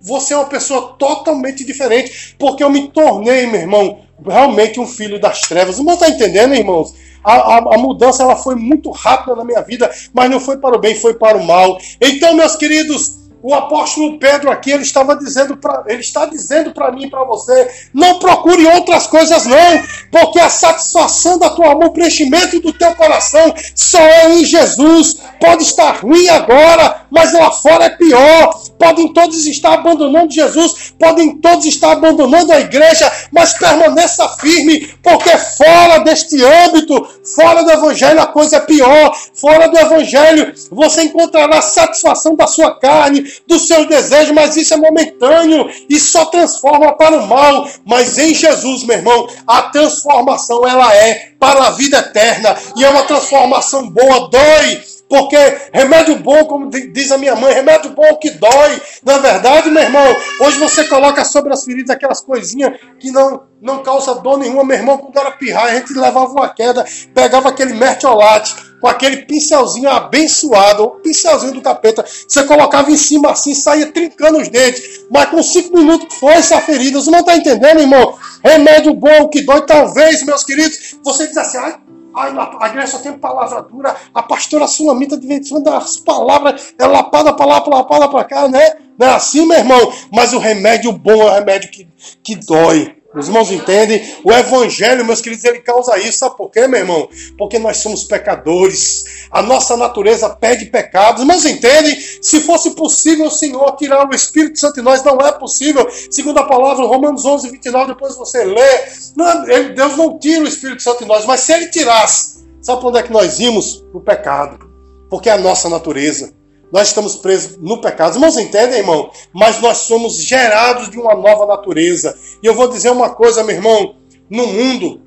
Você 0.00 0.32
é 0.32 0.36
uma 0.36 0.46
pessoa 0.46 0.94
totalmente 0.98 1.64
diferente, 1.64 2.36
porque 2.38 2.62
eu 2.62 2.70
me 2.70 2.88
tornei, 2.88 3.46
meu 3.46 3.60
irmão, 3.60 4.00
realmente 4.26 4.80
um 4.80 4.86
filho 4.86 5.20
das 5.20 5.40
trevas. 5.42 5.78
Não 5.78 5.94
está 5.94 6.08
entendendo, 6.08 6.54
irmãos? 6.54 6.94
A, 7.22 7.34
a, 7.34 7.56
a, 7.58 7.78
mudança 7.78 8.22
ela 8.22 8.36
foi 8.36 8.54
muito 8.54 8.90
rápida 8.90 9.34
na 9.34 9.44
minha 9.44 9.60
vida, 9.60 9.90
mas 10.14 10.30
não 10.30 10.40
foi 10.40 10.56
para 10.56 10.76
o 10.76 10.78
bem, 10.78 10.94
foi 10.94 11.14
para 11.14 11.36
o 11.36 11.44
mal. 11.44 11.78
Então, 12.00 12.34
meus 12.34 12.56
queridos, 12.56 13.18
o 13.42 13.54
apóstolo 13.54 14.18
Pedro 14.18 14.50
aqui, 14.50 14.70
ele 14.70 14.82
estava 14.82 15.14
dizendo 15.14 15.56
para 15.56 15.84
ele 15.86 16.00
está 16.00 16.26
dizendo 16.26 16.72
para 16.72 16.90
mim 16.90 17.04
e 17.04 17.10
para 17.10 17.24
você, 17.24 17.70
não 17.94 18.18
procure 18.18 18.66
outras 18.66 19.06
coisas 19.06 19.46
não, 19.46 19.82
porque 20.10 20.40
a 20.40 20.48
satisfação 20.48 21.38
da 21.38 21.50
tua 21.50 21.68
alma, 21.68 21.86
o 21.86 21.92
preenchimento 21.92 22.60
do 22.60 22.72
teu 22.72 22.94
coração 22.94 23.54
só 23.74 24.00
é 24.00 24.34
em 24.34 24.44
Jesus. 24.44 25.18
Pode 25.40 25.62
estar 25.62 25.92
ruim 26.00 26.28
agora, 26.28 27.02
mas 27.10 27.32
lá 27.32 27.50
fora 27.50 27.84
é 27.84 27.90
pior. 27.90 28.60
Podem 28.78 29.12
todos 29.12 29.46
estar 29.46 29.74
abandonando 29.74 30.32
Jesus, 30.32 30.94
podem 30.98 31.36
todos 31.38 31.66
estar 31.66 31.92
abandonando 31.92 32.52
a 32.52 32.60
igreja, 32.60 33.10
mas 33.32 33.54
permaneça 33.54 34.28
firme, 34.40 34.88
porque 35.02 35.30
fora 35.36 35.98
deste 35.98 36.42
âmbito, 36.44 37.06
fora 37.34 37.62
do 37.62 37.70
evangelho 37.70 38.20
a 38.20 38.26
coisa 38.26 38.56
é 38.56 38.60
pior. 38.60 39.16
Fora 39.34 39.68
do 39.68 39.78
evangelho 39.78 40.52
você 40.70 41.02
encontrará 41.02 41.60
satisfação 41.60 42.34
da 42.34 42.46
sua 42.46 42.78
carne, 42.78 43.30
dos 43.46 43.66
seus 43.66 43.86
desejos, 43.86 44.34
mas 44.34 44.56
isso 44.56 44.74
é 44.74 44.76
momentâneo 44.76 45.68
e 45.88 45.98
só 45.98 46.26
transforma 46.26 46.92
para 46.96 47.16
o 47.16 47.26
mal. 47.26 47.68
Mas 47.84 48.18
em 48.18 48.34
Jesus, 48.34 48.84
meu 48.84 48.96
irmão, 48.96 49.28
a 49.46 49.62
transformação 49.62 50.66
ela 50.66 50.94
é 50.94 51.32
para 51.38 51.66
a 51.66 51.70
vida 51.70 51.98
eterna 51.98 52.56
e 52.76 52.84
é 52.84 52.90
uma 52.90 53.02
transformação 53.02 53.88
boa, 53.88 54.28
dói. 54.28 54.82
Porque 55.08 55.36
remédio 55.72 56.16
bom, 56.16 56.44
como 56.44 56.68
diz 56.68 57.10
a 57.10 57.18
minha 57.18 57.34
mãe, 57.34 57.54
remédio 57.54 57.90
bom 57.90 58.16
que 58.16 58.30
dói. 58.30 58.80
Na 59.04 59.18
verdade, 59.18 59.70
meu 59.70 59.82
irmão, 59.82 60.16
hoje 60.40 60.58
você 60.58 60.84
coloca 60.84 61.24
sobre 61.24 61.52
as 61.52 61.64
feridas 61.64 61.90
aquelas 61.90 62.20
coisinhas 62.20 62.78
que 63.00 63.10
não, 63.10 63.42
não 63.60 63.82
causa 63.82 64.14
dor 64.16 64.38
nenhuma. 64.38 64.64
Meu 64.64 64.76
irmão, 64.76 64.98
quando 64.98 65.16
era 65.18 65.30
pirrar, 65.30 65.64
a 65.64 65.74
gente 65.74 65.94
levava 65.94 66.30
uma 66.30 66.48
queda, 66.48 66.84
pegava 67.14 67.48
aquele 67.48 67.72
mertiolate 67.72 68.68
com 68.80 68.86
aquele 68.86 69.18
pincelzinho 69.18 69.88
abençoado, 69.90 70.84
o 70.84 70.90
pincelzinho 71.00 71.52
do 71.52 71.60
capeta, 71.60 72.04
você 72.06 72.44
colocava 72.44 72.90
em 72.90 72.96
cima 72.96 73.30
assim, 73.30 73.54
saía 73.54 73.90
trincando 73.90 74.38
os 74.38 74.48
dentes, 74.48 75.04
mas 75.10 75.28
com 75.30 75.42
cinco 75.42 75.76
minutos 75.76 76.16
foi 76.16 76.34
essa 76.34 76.60
ferida. 76.60 77.00
Você 77.00 77.10
não 77.10 77.20
está 77.20 77.36
entendendo, 77.36 77.80
irmão? 77.80 78.16
Remédio 78.44 78.94
bom 78.94 79.28
que 79.28 79.42
dói, 79.42 79.62
talvez, 79.66 80.22
meus 80.22 80.44
queridos, 80.44 80.96
você 81.02 81.26
diz 81.26 81.36
assim, 81.36 81.58
ai, 81.58 81.76
ai 82.18 82.32
a 82.60 82.68
igreja 82.68 82.86
só 82.88 82.98
tem 82.98 83.12
palavra 83.12 83.62
dura, 83.62 83.94
a 84.12 84.22
pastora 84.22 84.66
Sulamita 84.66 85.16
de 85.16 85.26
vez 85.26 85.46
em 85.46 85.50
quando 85.50 85.68
as 85.68 85.96
palavras, 85.96 86.74
é 86.78 86.86
lapada 86.86 87.32
para 87.32 87.46
lá, 87.46 87.64
lapada 87.66 88.08
para 88.08 88.24
cá, 88.24 88.48
né? 88.48 88.76
Não 88.98 89.06
é 89.06 89.10
assim, 89.10 89.46
meu 89.46 89.58
irmão? 89.58 89.92
Mas 90.12 90.32
o 90.32 90.38
remédio 90.38 90.92
bom 90.92 91.22
é 91.22 91.26
o 91.26 91.34
remédio 91.34 91.70
que, 91.70 91.88
que 92.22 92.34
dói. 92.34 92.97
Os 93.14 93.26
irmãos 93.26 93.50
entendem? 93.50 94.02
O 94.22 94.30
Evangelho, 94.30 95.04
meus 95.04 95.22
queridos, 95.22 95.42
ele 95.44 95.60
causa 95.60 95.96
isso. 95.98 96.18
Sabe 96.18 96.36
por 96.36 96.50
quê, 96.50 96.66
meu 96.66 96.80
irmão? 96.80 97.08
Porque 97.38 97.58
nós 97.58 97.78
somos 97.78 98.04
pecadores. 98.04 99.26
A 99.30 99.40
nossa 99.40 99.76
natureza 99.78 100.28
pede 100.28 100.66
pecados. 100.66 101.24
Mas 101.24 101.46
entendem? 101.46 101.98
Se 102.20 102.40
fosse 102.40 102.72
possível 102.72 103.26
o 103.26 103.30
Senhor 103.30 103.74
tirar 103.76 104.06
o 104.06 104.14
Espírito 104.14 104.58
Santo 104.58 104.74
de 104.74 104.82
nós, 104.82 105.02
não 105.02 105.18
é 105.20 105.32
possível. 105.32 105.88
Segundo 106.10 106.38
a 106.38 106.46
palavra, 106.46 106.84
Romanos 106.84 107.24
11, 107.24 107.50
29, 107.50 107.94
depois 107.94 108.14
você 108.14 108.44
lê. 108.44 108.84
Não, 109.16 109.44
Deus 109.74 109.96
não 109.96 110.18
tira 110.18 110.44
o 110.44 110.48
Espírito 110.48 110.82
Santo 110.82 110.98
de 110.98 111.06
nós. 111.06 111.24
Mas 111.24 111.40
se 111.40 111.52
ele 111.52 111.68
tirasse, 111.68 112.46
sabe 112.60 112.80
para 112.80 112.88
onde 112.90 112.98
é 112.98 113.02
que 113.02 113.12
nós 113.12 113.40
íamos? 113.40 113.84
O 113.94 114.00
pecado. 114.00 114.68
Porque 115.08 115.30
é 115.30 115.32
a 115.32 115.38
nossa 115.38 115.70
natureza. 115.70 116.37
Nós 116.72 116.88
estamos 116.88 117.16
presos 117.16 117.56
no 117.56 117.80
pecado. 117.80 118.10
Os 118.10 118.16
irmãos 118.16 118.36
entendem, 118.36 118.78
irmão? 118.78 119.10
Mas 119.32 119.60
nós 119.60 119.78
somos 119.78 120.20
gerados 120.20 120.90
de 120.90 120.98
uma 120.98 121.14
nova 121.14 121.46
natureza. 121.46 122.16
E 122.42 122.46
eu 122.46 122.54
vou 122.54 122.68
dizer 122.68 122.90
uma 122.90 123.10
coisa, 123.10 123.42
meu 123.42 123.56
irmão. 123.56 123.96
No 124.28 124.46
mundo, 124.46 125.00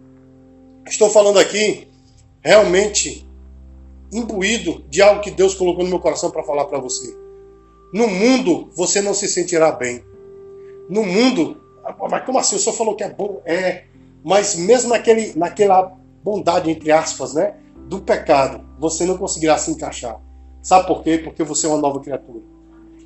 estou 0.87 1.09
falando 1.09 1.37
aqui, 1.37 1.87
realmente 2.41 3.27
imbuído 4.11 4.83
de 4.89 5.01
algo 5.01 5.21
que 5.21 5.31
Deus 5.31 5.53
colocou 5.53 5.83
no 5.83 5.89
meu 5.89 5.99
coração 5.99 6.31
para 6.31 6.43
falar 6.43 6.65
para 6.65 6.79
você. 6.79 7.15
No 7.93 8.07
mundo, 8.07 8.69
você 8.75 9.01
não 9.01 9.13
se 9.13 9.27
sentirá 9.27 9.71
bem. 9.71 10.03
No 10.89 11.03
mundo, 11.03 11.61
mas 12.09 12.25
como 12.25 12.39
assim? 12.39 12.55
O 12.55 12.59
senhor 12.59 12.75
falou 12.75 12.95
que 12.95 13.03
é 13.03 13.09
bom? 13.09 13.41
É. 13.45 13.85
Mas 14.23 14.55
mesmo 14.55 14.89
naquele, 14.89 15.33
naquela 15.37 15.95
bondade, 16.23 16.69
entre 16.69 16.91
aspas, 16.91 17.33
né? 17.33 17.55
Do 17.87 18.01
pecado, 18.01 18.63
você 18.79 19.05
não 19.05 19.17
conseguirá 19.17 19.57
se 19.57 19.71
encaixar. 19.71 20.19
Sabe 20.61 20.87
por 20.87 21.03
quê? 21.03 21.17
Porque 21.17 21.43
você 21.43 21.65
é 21.65 21.69
uma 21.69 21.77
nova 21.77 21.99
criatura. 21.99 22.41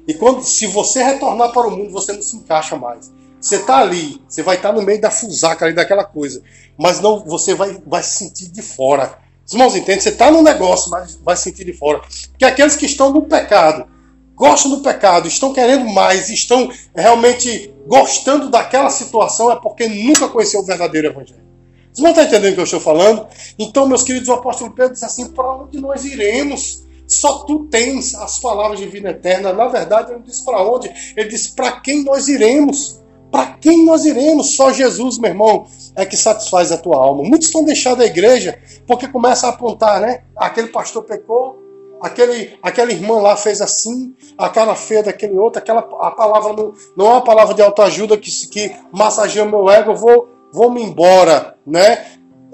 E 0.08 0.14
quando, 0.14 0.44
se 0.44 0.68
você 0.68 1.02
retornar 1.04 1.52
para 1.52 1.68
o 1.68 1.72
mundo, 1.72 1.92
você 1.92 2.14
não 2.14 2.22
se 2.22 2.36
encaixa 2.36 2.76
mais. 2.76 3.12
Você 3.40 3.58
está 3.58 3.78
ali, 3.78 4.22
você 4.28 4.42
vai 4.42 4.56
estar 4.56 4.70
tá 4.70 4.76
no 4.76 4.82
meio 4.82 5.00
da 5.00 5.12
fusaca 5.12 5.66
ali 5.66 5.74
daquela 5.74 6.04
coisa, 6.04 6.42
mas 6.78 7.00
não, 7.00 7.24
você 7.24 7.54
vai, 7.54 7.80
vai 7.86 8.02
se 8.02 8.18
sentir 8.18 8.48
de 8.50 8.62
fora. 8.62 9.20
Os 9.46 9.54
irmãos 9.54 9.76
entendem? 9.76 10.02
Você 10.02 10.10
está 10.10 10.32
no 10.32 10.42
negócio, 10.42 10.90
mas 10.90 11.16
vai 11.24 11.36
se 11.36 11.44
sentir 11.44 11.64
de 11.64 11.74
fora. 11.74 12.02
Porque 12.32 12.46
aqueles 12.46 12.76
que 12.76 12.86
estão 12.86 13.14
no 13.14 13.22
pecado, 13.24 13.86
gostam 14.34 14.72
do 14.72 14.82
pecado, 14.82 15.28
estão 15.28 15.54
querendo 15.54 15.88
mais, 15.90 16.30
estão 16.30 16.70
realmente 16.96 17.72
gostando 17.88 18.50
daquela 18.50 18.90
situação, 18.90 19.52
é 19.52 19.56
porque 19.56 19.88
nunca 19.88 20.28
conheceu 20.28 20.62
o 20.62 20.66
verdadeiro 20.66 21.08
evangelho. 21.08 21.46
Vocês 21.94 22.04
não 22.04 22.10
estão 22.10 22.26
entendendo 22.26 22.52
o 22.52 22.56
que 22.56 22.62
eu 22.62 22.66
estou 22.66 22.80
falando? 22.80 23.28
Então, 23.58 23.88
meus 23.88 24.04
queridos, 24.04 24.28
o 24.28 24.34
apóstolo 24.34 24.72
Pedro 24.72 24.94
diz 24.94 25.04
assim: 25.04 25.30
para 25.30 25.50
onde 25.56 25.80
nós 25.80 26.04
iremos? 26.04 26.85
Só 27.08 27.40
tu 27.46 27.66
tens 27.66 28.16
as 28.16 28.40
palavras 28.40 28.80
de 28.80 28.88
vida 28.88 29.10
eterna. 29.10 29.54
Na 29.54 29.68
verdade, 29.68 30.12
ele 30.12 30.22
disse 30.24 30.44
para 30.44 30.62
onde? 30.62 30.92
Ele 31.16 31.30
disse 31.30 31.54
para 31.56 31.80
quem 31.80 32.04
nós 32.04 32.28
iremos. 32.28 33.04
Para 33.32 33.48
quem 33.54 33.86
nós 33.86 34.06
iremos? 34.06 34.56
Só 34.56 34.72
Jesus, 34.72 35.18
meu 35.18 35.32
irmão, 35.32 35.68
é 35.96 36.06
que 36.06 36.16
satisfaz 36.16 36.72
a 36.72 36.78
tua 36.78 36.98
alma. 36.98 37.24
Muitos 37.24 37.48
estão 37.48 37.64
deixando 37.64 38.02
a 38.02 38.06
igreja 38.06 38.60
porque 38.88 39.08
começa 39.08 39.48
a 39.48 39.50
apontar, 39.50 40.00
né? 40.00 40.24
Aquele 40.36 40.68
pastor 40.68 41.04
pecou, 41.04 41.58
aquele, 42.02 42.58
aquela 42.62 42.92
irmã 42.92 43.20
lá 43.20 43.36
fez 43.36 43.62
assim, 43.62 44.16
a 44.38 44.50
cara 44.50 44.76
feia 44.76 45.04
daquele 45.04 45.38
outro, 45.38 45.60
aquela 45.60 45.82
a 45.82 46.12
palavra 46.12 46.54
não, 46.54 46.74
não 46.96 47.08
é 47.08 47.10
uma 47.10 47.24
palavra 47.24 47.54
de 47.54 47.62
autoajuda 47.62 48.18
que, 48.18 48.32
que 48.48 48.72
massageia 48.92 49.46
meu 49.46 49.70
ego, 49.70 49.92
eu 49.92 49.96
vou, 49.96 50.30
vou 50.54 50.72
me 50.72 50.82
embora, 50.82 51.58
né? 51.66 52.06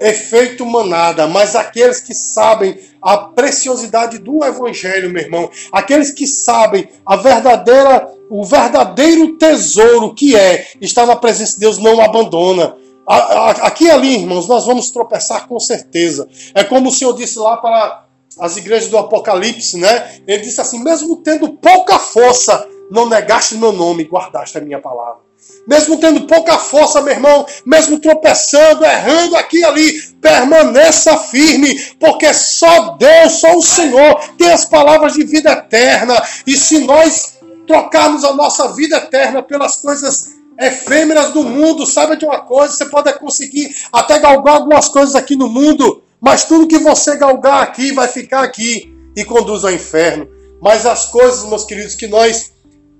Efeito 0.02 0.66
manada, 0.66 1.28
mas 1.28 1.54
aqueles 1.54 2.00
que 2.00 2.12
sabem 2.12 2.78
a 3.00 3.16
preciosidade 3.16 4.18
do 4.18 4.44
evangelho, 4.44 5.10
meu 5.10 5.22
irmão, 5.22 5.50
aqueles 5.70 6.10
que 6.10 6.26
sabem 6.26 6.88
a 7.06 7.16
verdadeira, 7.16 8.10
o 8.28 8.44
verdadeiro 8.44 9.36
tesouro 9.36 10.14
que 10.14 10.36
é 10.36 10.66
estar 10.80 11.06
na 11.06 11.14
presença 11.14 11.54
de 11.54 11.60
Deus 11.60 11.78
não 11.78 12.00
abandona. 12.00 12.76
Aqui 13.06 13.84
e 13.84 13.90
ali, 13.90 14.16
irmãos, 14.16 14.48
nós 14.48 14.66
vamos 14.66 14.90
tropeçar 14.90 15.46
com 15.46 15.58
certeza. 15.60 16.28
É 16.54 16.64
como 16.64 16.88
o 16.88 16.92
Senhor 16.92 17.12
disse 17.14 17.38
lá 17.38 17.56
para 17.56 18.06
as 18.38 18.56
igrejas 18.56 18.88
do 18.88 18.98
Apocalipse, 18.98 19.76
né? 19.76 20.20
Ele 20.26 20.42
disse 20.42 20.60
assim: 20.60 20.82
mesmo 20.82 21.16
tendo 21.16 21.50
pouca 21.54 21.98
força, 21.98 22.66
não 22.90 23.08
negaste 23.08 23.56
meu 23.56 23.72
nome, 23.72 24.04
guardaste 24.04 24.58
a 24.58 24.60
minha 24.60 24.80
palavra 24.80 25.31
mesmo 25.66 25.98
tendo 25.98 26.22
pouca 26.22 26.58
força, 26.58 27.00
meu 27.00 27.14
irmão, 27.14 27.46
mesmo 27.64 27.98
tropeçando, 27.98 28.84
errando 28.84 29.36
aqui 29.36 29.58
e 29.58 29.64
ali, 29.64 30.02
permaneça 30.20 31.16
firme, 31.16 31.78
porque 32.00 32.32
só 32.34 32.96
Deus, 32.96 33.32
só 33.34 33.56
o 33.56 33.62
Senhor 33.62 34.20
tem 34.36 34.50
as 34.50 34.64
palavras 34.64 35.12
de 35.14 35.24
vida 35.24 35.52
eterna. 35.52 36.20
E 36.46 36.56
se 36.56 36.80
nós 36.80 37.38
trocarmos 37.66 38.24
a 38.24 38.32
nossa 38.32 38.72
vida 38.72 38.96
eterna 38.96 39.42
pelas 39.42 39.76
coisas 39.76 40.32
efêmeras 40.58 41.32
do 41.32 41.42
mundo, 41.42 41.86
sabe 41.86 42.16
de 42.16 42.24
uma 42.24 42.40
coisa? 42.40 42.74
Você 42.74 42.86
pode 42.86 43.12
conseguir 43.18 43.74
até 43.92 44.18
galgar 44.18 44.56
algumas 44.56 44.88
coisas 44.88 45.14
aqui 45.14 45.36
no 45.36 45.48
mundo, 45.48 46.02
mas 46.20 46.44
tudo 46.44 46.68
que 46.68 46.78
você 46.78 47.16
galgar 47.16 47.62
aqui 47.62 47.92
vai 47.92 48.08
ficar 48.08 48.42
aqui 48.42 48.92
e 49.16 49.24
conduz 49.24 49.64
ao 49.64 49.72
inferno. 49.72 50.28
Mas 50.60 50.86
as 50.86 51.06
coisas, 51.06 51.48
meus 51.48 51.64
queridos, 51.64 51.94
que 51.94 52.06
nós 52.06 52.52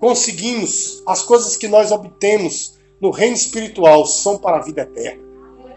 conseguimos, 0.02 1.00
as 1.06 1.22
coisas 1.22 1.56
que 1.56 1.68
nós 1.68 1.92
obtemos 1.92 2.76
no 3.00 3.12
reino 3.12 3.36
espiritual 3.36 4.04
são 4.04 4.36
para 4.36 4.56
a 4.56 4.60
vida 4.60 4.82
eterna. 4.82 5.22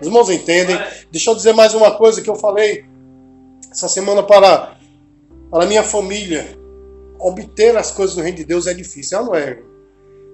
Os 0.01 0.07
irmãos 0.07 0.31
entendem? 0.31 0.75
Deixa 1.11 1.29
eu 1.29 1.35
dizer 1.35 1.53
mais 1.53 1.75
uma 1.75 1.91
coisa 1.91 2.23
que 2.23 2.29
eu 2.29 2.33
falei 2.33 2.85
essa 3.71 3.88
semana 3.88 4.23
para, 4.23 4.79
para 5.51 5.67
minha 5.67 5.83
família. 5.83 6.57
Obter 7.19 7.77
as 7.77 7.91
coisas 7.91 8.15
no 8.15 8.23
reino 8.23 8.38
de 8.38 8.45
Deus 8.45 8.65
é 8.65 8.73
difícil, 8.73 9.23
não 9.25 9.35
é? 9.35 9.61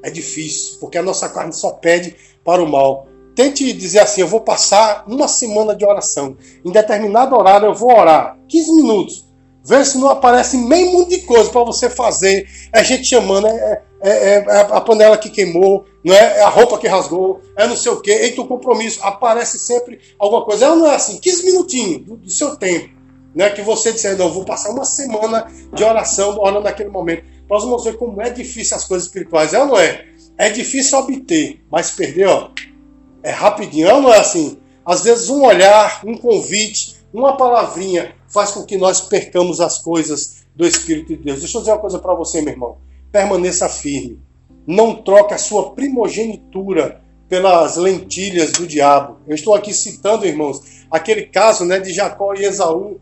É 0.03 0.09
difícil, 0.09 0.79
porque 0.79 0.97
a 0.97 1.03
nossa 1.03 1.27
carne 1.27 1.51
só 1.51 1.71
pede 1.71 2.15
para 2.45 2.63
o 2.63 2.71
mal. 2.71 3.09
Tente 3.35 3.73
dizer 3.73 3.99
assim: 3.99 4.21
eu 4.21 4.27
vou 4.27 4.39
passar 4.39 5.03
uma 5.05 5.27
semana 5.27 5.75
de 5.75 5.85
oração. 5.85 6.37
Em 6.63 6.71
determinado 6.71 7.35
horário 7.35 7.67
eu 7.67 7.75
vou 7.75 7.91
orar 7.91 8.39
15 8.47 8.73
minutos. 8.73 9.30
Vê 9.63 9.85
se 9.85 9.97
não 9.97 10.09
aparece 10.09 10.57
meio 10.57 10.91
mundo 10.91 11.09
de 11.09 11.19
coisa 11.19 11.49
para 11.49 11.63
você 11.63 11.89
fazer. 11.89 12.47
É 12.73 12.83
gente 12.83 13.05
chamando, 13.05 13.47
é, 13.47 13.81
é, 14.01 14.09
é, 14.09 14.33
é, 14.47 14.59
a 14.59 14.81
panela 14.81 15.17
que 15.17 15.29
queimou, 15.29 15.85
não 16.03 16.15
é? 16.15 16.39
é 16.39 16.41
a 16.41 16.49
roupa 16.49 16.79
que 16.79 16.87
rasgou, 16.87 17.41
é 17.55 17.67
não 17.67 17.77
sei 17.77 17.91
o 17.91 18.01
quê. 18.01 18.11
Eita, 18.11 18.41
o 18.41 18.47
compromisso. 18.47 18.99
Aparece 19.03 19.59
sempre 19.59 19.99
alguma 20.17 20.43
coisa. 20.43 20.65
Ela 20.65 20.75
não 20.75 20.87
é 20.87 20.95
assim, 20.95 21.19
15 21.19 21.45
minutinhos 21.45 22.05
do, 22.05 22.17
do 22.17 22.29
seu 22.29 22.55
tempo. 22.55 23.01
Né, 23.33 23.49
que 23.49 23.61
você 23.61 23.93
disser, 23.93 24.17
não, 24.17 24.29
vou 24.29 24.43
passar 24.43 24.71
uma 24.71 24.83
semana 24.83 25.47
de 25.73 25.81
oração, 25.85 26.37
orando 26.37 26.65
naquele 26.65 26.89
momento. 26.89 27.23
Nós 27.49 27.63
vamos 27.63 27.81
ver 27.85 27.95
como 27.95 28.21
é 28.21 28.29
difícil 28.29 28.75
as 28.75 28.83
coisas 28.83 29.07
espirituais. 29.07 29.53
É 29.53 29.59
ou 29.59 29.67
não 29.67 29.77
é? 29.77 30.05
É 30.37 30.49
difícil 30.49 30.97
obter, 30.97 31.61
mas 31.71 31.91
perder, 31.91 32.27
ó, 32.27 32.49
é 33.23 33.31
rapidinho. 33.31 33.87
É 33.87 33.93
ou 33.93 34.01
não 34.01 34.13
é 34.13 34.17
assim? 34.17 34.57
Às 34.85 35.03
vezes 35.03 35.29
um 35.29 35.45
olhar, 35.45 36.01
um 36.05 36.17
convite, 36.17 36.97
uma 37.13 37.35
palavrinha 37.35 38.15
faz 38.27 38.51
com 38.51 38.63
que 38.63 38.77
nós 38.77 39.01
percamos 39.01 39.59
as 39.59 39.77
coisas 39.79 40.41
do 40.55 40.65
Espírito 40.65 41.09
de 41.09 41.17
Deus. 41.17 41.39
Deixa 41.39 41.57
eu 41.57 41.61
dizer 41.61 41.73
uma 41.73 41.79
coisa 41.79 41.99
para 41.99 42.13
você, 42.13 42.41
meu 42.41 42.53
irmão. 42.53 42.77
permaneça 43.11 43.67
firme. 43.67 44.19
Não 44.65 44.95
troque 44.95 45.33
a 45.33 45.37
sua 45.37 45.71
primogenitura 45.71 47.01
pelas 47.27 47.77
lentilhas 47.77 48.51
do 48.51 48.67
diabo. 48.67 49.17
Eu 49.27 49.35
estou 49.35 49.53
aqui 49.53 49.73
citando, 49.73 50.25
irmãos, 50.25 50.85
aquele 50.89 51.23
caso 51.23 51.65
né, 51.65 51.79
de 51.79 51.93
Jacó 51.93 52.33
e 52.33 52.45
Esaú. 52.45 52.99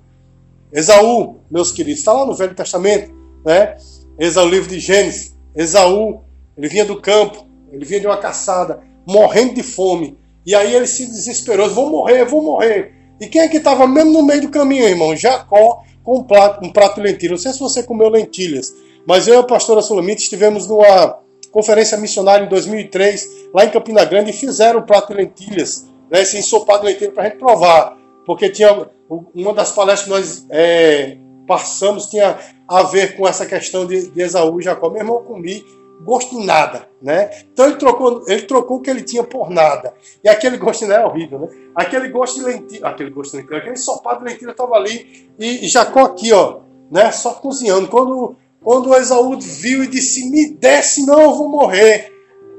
Esaú, 0.71 1.37
meus 1.49 1.71
queridos, 1.71 1.99
está 1.99 2.13
lá 2.13 2.25
no 2.25 2.35
Velho 2.35 2.55
Testamento, 2.55 3.11
né? 3.45 3.75
Esaú, 4.19 4.47
livro 4.47 4.69
de 4.69 4.79
Gênesis. 4.79 5.35
Esaú, 5.55 6.21
ele 6.57 6.67
vinha 6.67 6.85
do 6.85 7.01
campo, 7.01 7.45
ele 7.71 7.85
vinha 7.85 7.99
de 7.99 8.07
uma 8.07 8.17
caçada, 8.17 8.81
morrendo 9.07 9.55
de 9.55 9.63
fome. 9.63 10.17
E 10.45 10.55
aí 10.55 10.75
ele 10.75 10.87
se 10.87 11.05
desesperou, 11.05 11.69
vou 11.69 11.89
morrer, 11.89 12.25
vou 12.25 12.43
morrer. 12.43 12.98
E 13.19 13.27
quem 13.27 13.41
é 13.41 13.47
que 13.47 13.57
estava 13.57 13.87
mesmo 13.87 14.11
no 14.11 14.23
meio 14.23 14.41
do 14.41 14.49
caminho, 14.49 14.85
irmão? 14.85 15.15
Jacó 15.15 15.83
com 16.03 16.19
um 16.19 16.23
prato, 16.23 16.65
um 16.65 16.71
prato 16.71 16.95
de 16.95 17.01
lentilhas. 17.01 17.31
Não 17.31 17.37
sei 17.37 17.53
se 17.53 17.59
você 17.59 17.83
comeu 17.83 18.09
lentilhas, 18.09 18.73
mas 19.05 19.27
eu 19.27 19.35
e 19.35 19.37
a 19.37 19.43
pastora 19.43 19.81
Sulamita 19.81 20.21
estivemos 20.21 20.67
numa 20.67 21.19
conferência 21.51 21.97
missionária 21.97 22.45
em 22.45 22.49
2003, 22.49 23.27
lá 23.53 23.65
em 23.65 23.69
Campina 23.69 24.05
Grande, 24.05 24.29
e 24.29 24.33
fizeram 24.33 24.79
um 24.79 24.85
prato 24.85 25.09
de 25.09 25.15
lentilhas, 25.15 25.87
né, 26.09 26.21
esse 26.21 26.37
ensopado 26.37 26.81
de 26.81 26.93
lentilhas 26.93 27.13
para 27.13 27.23
a 27.23 27.25
gente 27.27 27.39
provar. 27.39 27.97
Porque 28.25 28.49
tinha 28.49 28.87
uma 29.33 29.53
das 29.53 29.71
palestras 29.71 30.03
que 30.03 30.09
nós 30.09 30.45
é, 30.51 31.17
passamos 31.47 32.07
tinha 32.07 32.37
a 32.67 32.83
ver 32.83 33.17
com 33.17 33.27
essa 33.27 33.45
questão 33.45 33.85
de, 33.85 34.11
de 34.11 34.21
Esaú 34.21 34.59
e 34.59 34.63
Jacó. 34.63 34.89
Meu 34.89 35.01
irmão, 35.01 35.15
eu 35.17 35.23
comi 35.23 35.65
gosto 35.99 36.39
de 36.39 36.45
nada, 36.45 36.87
né? 37.01 37.29
Então 37.51 37.65
ele 37.65 37.75
trocou, 37.75 38.23
ele 38.27 38.43
trocou 38.43 38.77
o 38.77 38.81
que 38.81 38.89
ele 38.89 39.03
tinha 39.03 39.23
por 39.23 39.49
nada. 39.49 39.93
E 40.23 40.29
aquele 40.29 40.57
gosto 40.57 40.85
não 40.85 40.95
é 40.95 41.05
horrível, 41.05 41.39
né? 41.39 41.47
Aquele 41.75 42.07
gosto 42.09 42.39
de 42.39 42.45
lentilha, 42.45 42.87
aquele 42.87 43.09
gosto 43.09 43.31
de 43.31 43.37
lentilha, 43.37 43.57
aquele 43.57 43.73
ensopado 43.73 44.23
de 44.23 44.31
lentilha 44.31 44.51
estava 44.51 44.75
ali 44.75 45.29
e, 45.37 45.67
Jacó 45.67 46.01
aqui, 46.01 46.31
ó, 46.31 46.59
né? 46.89 47.11
Só 47.11 47.33
cozinhando. 47.33 47.87
Quando 47.87 48.35
quando 48.61 48.93
Esaú 48.95 49.39
viu 49.39 49.83
e 49.83 49.87
disse: 49.87 50.29
"Me 50.29 50.49
desce, 50.49 51.05
não, 51.05 51.21
eu 51.21 51.35
vou 51.35 51.49
morrer". 51.49 52.13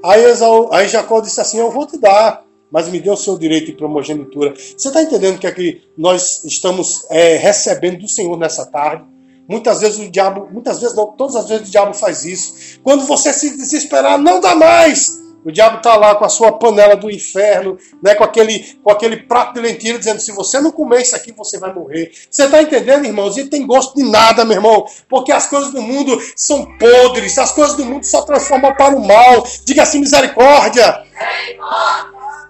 Aí 0.05 0.25
Esaú, 0.25 0.69
aí 0.73 0.89
Jacó 0.89 1.21
disse 1.21 1.41
assim: 1.41 1.59
"Eu 1.59 1.71
vou 1.71 1.87
te 1.87 1.99
dar, 1.99 2.45
mas 2.71 2.89
me 2.89 3.01
dê 3.01 3.11
o 3.11 3.17
seu 3.17 3.39
direito 3.39 3.67
de 3.67 3.73
primogenitura". 3.73 4.55
Você 4.55 4.89
está 4.89 5.03
entendendo 5.03 5.39
que 5.39 5.47
aqui 5.47 5.83
nós 5.97 6.45
estamos 6.45 7.07
é, 7.11 7.37
recebendo 7.37 8.01
do 8.01 8.09
Senhor 8.09 8.37
nessa 8.39 8.65
tarde? 8.67 9.05
Muitas 9.51 9.81
vezes 9.81 9.99
o 9.99 10.09
diabo, 10.09 10.49
muitas 10.53 10.81
vezes 10.81 10.95
não, 10.95 11.09
todas 11.09 11.35
as 11.35 11.49
vezes 11.49 11.67
o 11.67 11.71
diabo 11.73 11.93
faz 11.93 12.25
isso. 12.25 12.79
Quando 12.85 13.05
você 13.05 13.33
se 13.33 13.57
desesperar, 13.57 14.17
não 14.17 14.39
dá 14.39 14.55
mais. 14.55 15.19
O 15.45 15.51
diabo 15.51 15.79
está 15.79 15.97
lá 15.97 16.15
com 16.15 16.25
a 16.25 16.29
sua 16.29 16.53
panela 16.53 16.95
do 16.95 17.11
inferno, 17.11 17.77
né, 18.01 18.15
com, 18.15 18.23
aquele, 18.23 18.79
com 18.81 18.93
aquele 18.93 19.17
prato 19.17 19.55
de 19.55 19.61
lentilha, 19.61 19.99
dizendo: 19.99 20.21
se 20.21 20.31
você 20.31 20.61
não 20.61 20.71
comer 20.71 21.03
isso 21.03 21.17
aqui, 21.17 21.33
você 21.33 21.59
vai 21.59 21.75
morrer. 21.75 22.13
Você 22.31 22.45
está 22.45 22.63
entendendo, 22.63 23.07
irmãos? 23.07 23.37
E 23.37 23.49
tem 23.49 23.67
gosto 23.67 23.97
de 23.97 24.09
nada, 24.09 24.45
meu 24.45 24.59
irmão, 24.59 24.87
porque 25.09 25.33
as 25.33 25.49
coisas 25.49 25.73
do 25.73 25.83
mundo 25.83 26.17
são 26.37 26.65
podres, 26.79 27.37
as 27.37 27.51
coisas 27.51 27.75
do 27.75 27.85
mundo 27.85 28.05
só 28.05 28.23
transformam 28.23 28.73
para 28.75 28.95
o 28.95 29.05
mal. 29.05 29.45
Diga 29.65 29.83
assim: 29.83 29.99
misericórdia. 29.99 31.03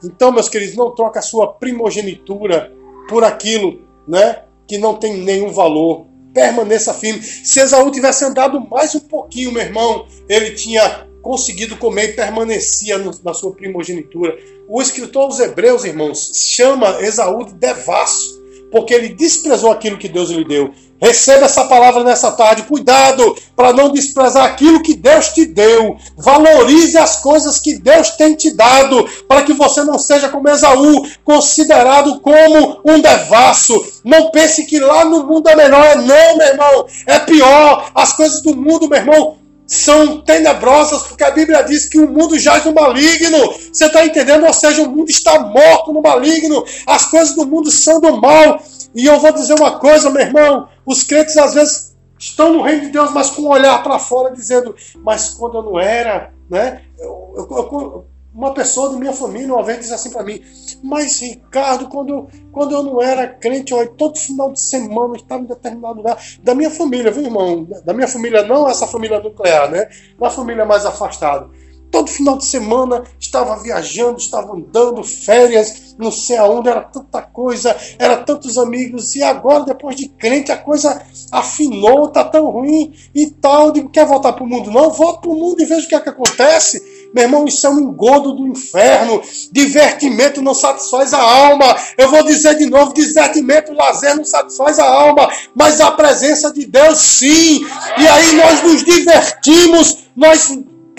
Então, 0.04 0.30
meus 0.32 0.50
queridos, 0.50 0.76
não 0.76 0.94
troque 0.94 1.18
a 1.18 1.22
sua 1.22 1.50
primogenitura 1.50 2.70
por 3.08 3.24
aquilo 3.24 3.88
né, 4.06 4.42
que 4.66 4.76
não 4.76 4.96
tem 4.96 5.16
nenhum 5.16 5.50
valor 5.50 6.09
permaneça 6.32 6.94
firme. 6.94 7.22
Se 7.22 7.60
Esaú 7.60 7.90
tivesse 7.90 8.24
andado 8.24 8.60
mais 8.68 8.94
um 8.94 9.00
pouquinho, 9.00 9.52
meu 9.52 9.62
irmão, 9.62 10.06
ele 10.28 10.52
tinha 10.52 11.06
conseguido 11.22 11.76
comer 11.76 12.10
e 12.10 12.12
permanecia 12.14 12.98
no, 12.98 13.10
na 13.24 13.34
sua 13.34 13.52
primogenitura. 13.52 14.38
O 14.68 14.80
escritor 14.80 15.28
dos 15.28 15.40
Hebreus, 15.40 15.84
irmãos, 15.84 16.32
chama 16.34 17.00
Esaú 17.02 17.44
de 17.44 17.54
devasso, 17.54 18.39
porque 18.70 18.94
ele 18.94 19.10
desprezou 19.10 19.70
aquilo 19.70 19.98
que 19.98 20.08
Deus 20.08 20.30
lhe 20.30 20.44
deu. 20.44 20.72
Receba 21.00 21.46
essa 21.46 21.64
palavra 21.64 22.04
nessa 22.04 22.30
tarde. 22.32 22.64
Cuidado 22.64 23.34
para 23.56 23.72
não 23.72 23.90
desprezar 23.90 24.44
aquilo 24.44 24.82
que 24.82 24.94
Deus 24.94 25.28
te 25.30 25.46
deu. 25.46 25.96
Valorize 26.16 26.98
as 26.98 27.16
coisas 27.16 27.58
que 27.58 27.78
Deus 27.78 28.10
tem 28.10 28.34
te 28.34 28.50
dado, 28.50 29.08
para 29.26 29.42
que 29.42 29.54
você 29.54 29.82
não 29.82 29.98
seja 29.98 30.28
como 30.28 30.48
Esaú, 30.48 31.06
considerado 31.24 32.20
como 32.20 32.80
um 32.84 33.00
devasso. 33.00 33.82
Não 34.04 34.30
pense 34.30 34.64
que 34.66 34.78
lá 34.78 35.04
no 35.04 35.24
mundo 35.24 35.48
é 35.48 35.56
melhor. 35.56 35.96
Não, 35.96 36.36
meu 36.36 36.46
irmão. 36.46 36.86
É 37.06 37.18
pior. 37.18 37.90
As 37.94 38.12
coisas 38.12 38.42
do 38.42 38.54
mundo, 38.54 38.88
meu 38.88 38.98
irmão, 38.98 39.36
são 39.70 40.20
tenebrosas, 40.22 41.04
porque 41.04 41.22
a 41.22 41.30
Bíblia 41.30 41.62
diz 41.62 41.88
que 41.88 41.96
o 41.96 42.08
mundo 42.08 42.36
jaz 42.36 42.64
no 42.64 42.74
maligno. 42.74 43.54
Você 43.72 43.86
está 43.86 44.04
entendendo? 44.04 44.44
Ou 44.44 44.52
seja, 44.52 44.82
o 44.82 44.90
mundo 44.90 45.08
está 45.08 45.38
morto 45.38 45.92
no 45.92 46.02
maligno. 46.02 46.64
As 46.84 47.06
coisas 47.06 47.36
do 47.36 47.46
mundo 47.46 47.70
são 47.70 48.00
do 48.00 48.20
mal. 48.20 48.60
E 48.92 49.06
eu 49.06 49.20
vou 49.20 49.32
dizer 49.32 49.54
uma 49.54 49.78
coisa, 49.78 50.10
meu 50.10 50.22
irmão: 50.22 50.68
os 50.84 51.04
crentes 51.04 51.36
às 51.36 51.54
vezes 51.54 51.96
estão 52.18 52.52
no 52.52 52.62
reino 52.62 52.82
de 52.82 52.88
Deus, 52.88 53.12
mas 53.12 53.30
com 53.30 53.42
um 53.42 53.48
olhar 53.48 53.80
para 53.80 54.00
fora, 54.00 54.34
dizendo, 54.34 54.74
mas 55.04 55.30
quando 55.30 55.58
eu 55.58 55.62
não 55.62 55.78
era, 55.78 56.34
né? 56.50 56.82
Eu, 56.98 57.34
eu, 57.36 57.56
eu, 57.56 58.06
uma 58.40 58.54
pessoa 58.54 58.88
da 58.88 58.96
minha 58.96 59.12
família 59.12 59.52
uma 59.52 59.62
vez 59.62 59.80
disse 59.80 59.92
assim 59.92 60.10
para 60.10 60.24
mim, 60.24 60.40
mas 60.82 61.20
Ricardo, 61.20 61.88
quando 61.88 62.14
eu, 62.14 62.28
quando 62.50 62.74
eu 62.74 62.82
não 62.82 63.02
era 63.02 63.28
crente, 63.28 63.74
ó, 63.74 63.84
todo 63.86 64.18
final 64.18 64.50
de 64.50 64.60
semana 64.60 65.10
eu 65.10 65.16
estava 65.16 65.42
em 65.42 65.46
determinado 65.46 65.98
lugar, 65.98 66.18
da 66.42 66.54
minha 66.54 66.70
família, 66.70 67.10
viu 67.10 67.24
irmão? 67.24 67.68
Da 67.84 67.92
minha 67.92 68.08
família, 68.08 68.42
não 68.42 68.66
essa 68.66 68.86
família 68.86 69.20
nuclear, 69.20 69.70
né? 69.70 69.86
Da 70.18 70.30
família 70.30 70.64
mais 70.64 70.86
afastada. 70.86 71.50
Todo 71.90 72.08
final 72.08 72.38
de 72.38 72.44
semana 72.44 73.02
estava 73.18 73.56
viajando, 73.56 74.18
estava 74.18 74.54
andando, 74.54 75.02
férias, 75.02 75.96
não 75.98 76.12
sei 76.12 76.36
aonde, 76.36 76.68
era 76.68 76.82
tanta 76.82 77.20
coisa, 77.20 77.76
era 77.98 78.16
tantos 78.16 78.56
amigos, 78.56 79.16
e 79.16 79.22
agora, 79.22 79.64
depois 79.64 79.96
de 79.96 80.08
crente, 80.08 80.52
a 80.52 80.56
coisa 80.56 81.02
afinou, 81.32 82.08
tá 82.08 82.24
tão 82.24 82.48
ruim 82.48 82.94
e 83.12 83.26
tal. 83.28 83.72
Digo, 83.72 83.90
quer 83.90 84.06
voltar 84.06 84.32
para 84.32 84.44
o 84.44 84.46
mundo? 84.46 84.70
Não, 84.70 84.90
volta 84.90 85.22
para 85.22 85.30
o 85.30 85.34
mundo 85.34 85.60
e 85.60 85.66
veja 85.66 85.84
o 85.84 85.88
que 85.88 85.94
é 85.96 86.00
que 86.00 86.08
acontece. 86.08 86.99
Meu 87.12 87.24
irmão, 87.24 87.44
isso 87.44 87.66
é 87.66 87.70
um 87.70 87.80
engodo 87.80 88.32
do 88.32 88.46
inferno. 88.46 89.20
Divertimento 89.50 90.40
não 90.40 90.54
satisfaz 90.54 91.12
a 91.12 91.20
alma. 91.20 91.76
Eu 91.98 92.08
vou 92.08 92.24
dizer 92.24 92.56
de 92.56 92.66
novo: 92.66 92.94
divertimento, 92.94 93.72
lazer 93.72 94.16
não 94.16 94.24
satisfaz 94.24 94.78
a 94.78 94.88
alma, 94.88 95.28
mas 95.54 95.80
a 95.80 95.90
presença 95.90 96.52
de 96.52 96.66
Deus 96.66 96.98
sim. 96.98 97.66
E 97.98 98.06
aí 98.06 98.36
nós 98.36 98.62
nos 98.62 98.84
divertimos, 98.84 99.98
nós 100.14 100.50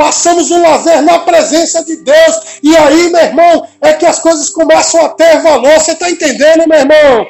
Passamos 0.01 0.49
um 0.49 0.59
lazer 0.59 0.99
na 1.03 1.19
presença 1.19 1.85
de 1.85 1.95
Deus. 1.97 2.59
E 2.63 2.75
aí, 2.75 3.11
meu 3.11 3.21
irmão, 3.21 3.67
é 3.79 3.93
que 3.93 4.05
as 4.05 4.17
coisas 4.17 4.49
começam 4.49 5.05
a 5.05 5.09
ter 5.09 5.39
valor. 5.43 5.79
Você 5.79 5.91
está 5.91 6.09
entendendo, 6.09 6.67
meu 6.67 6.79
irmão? 6.79 7.27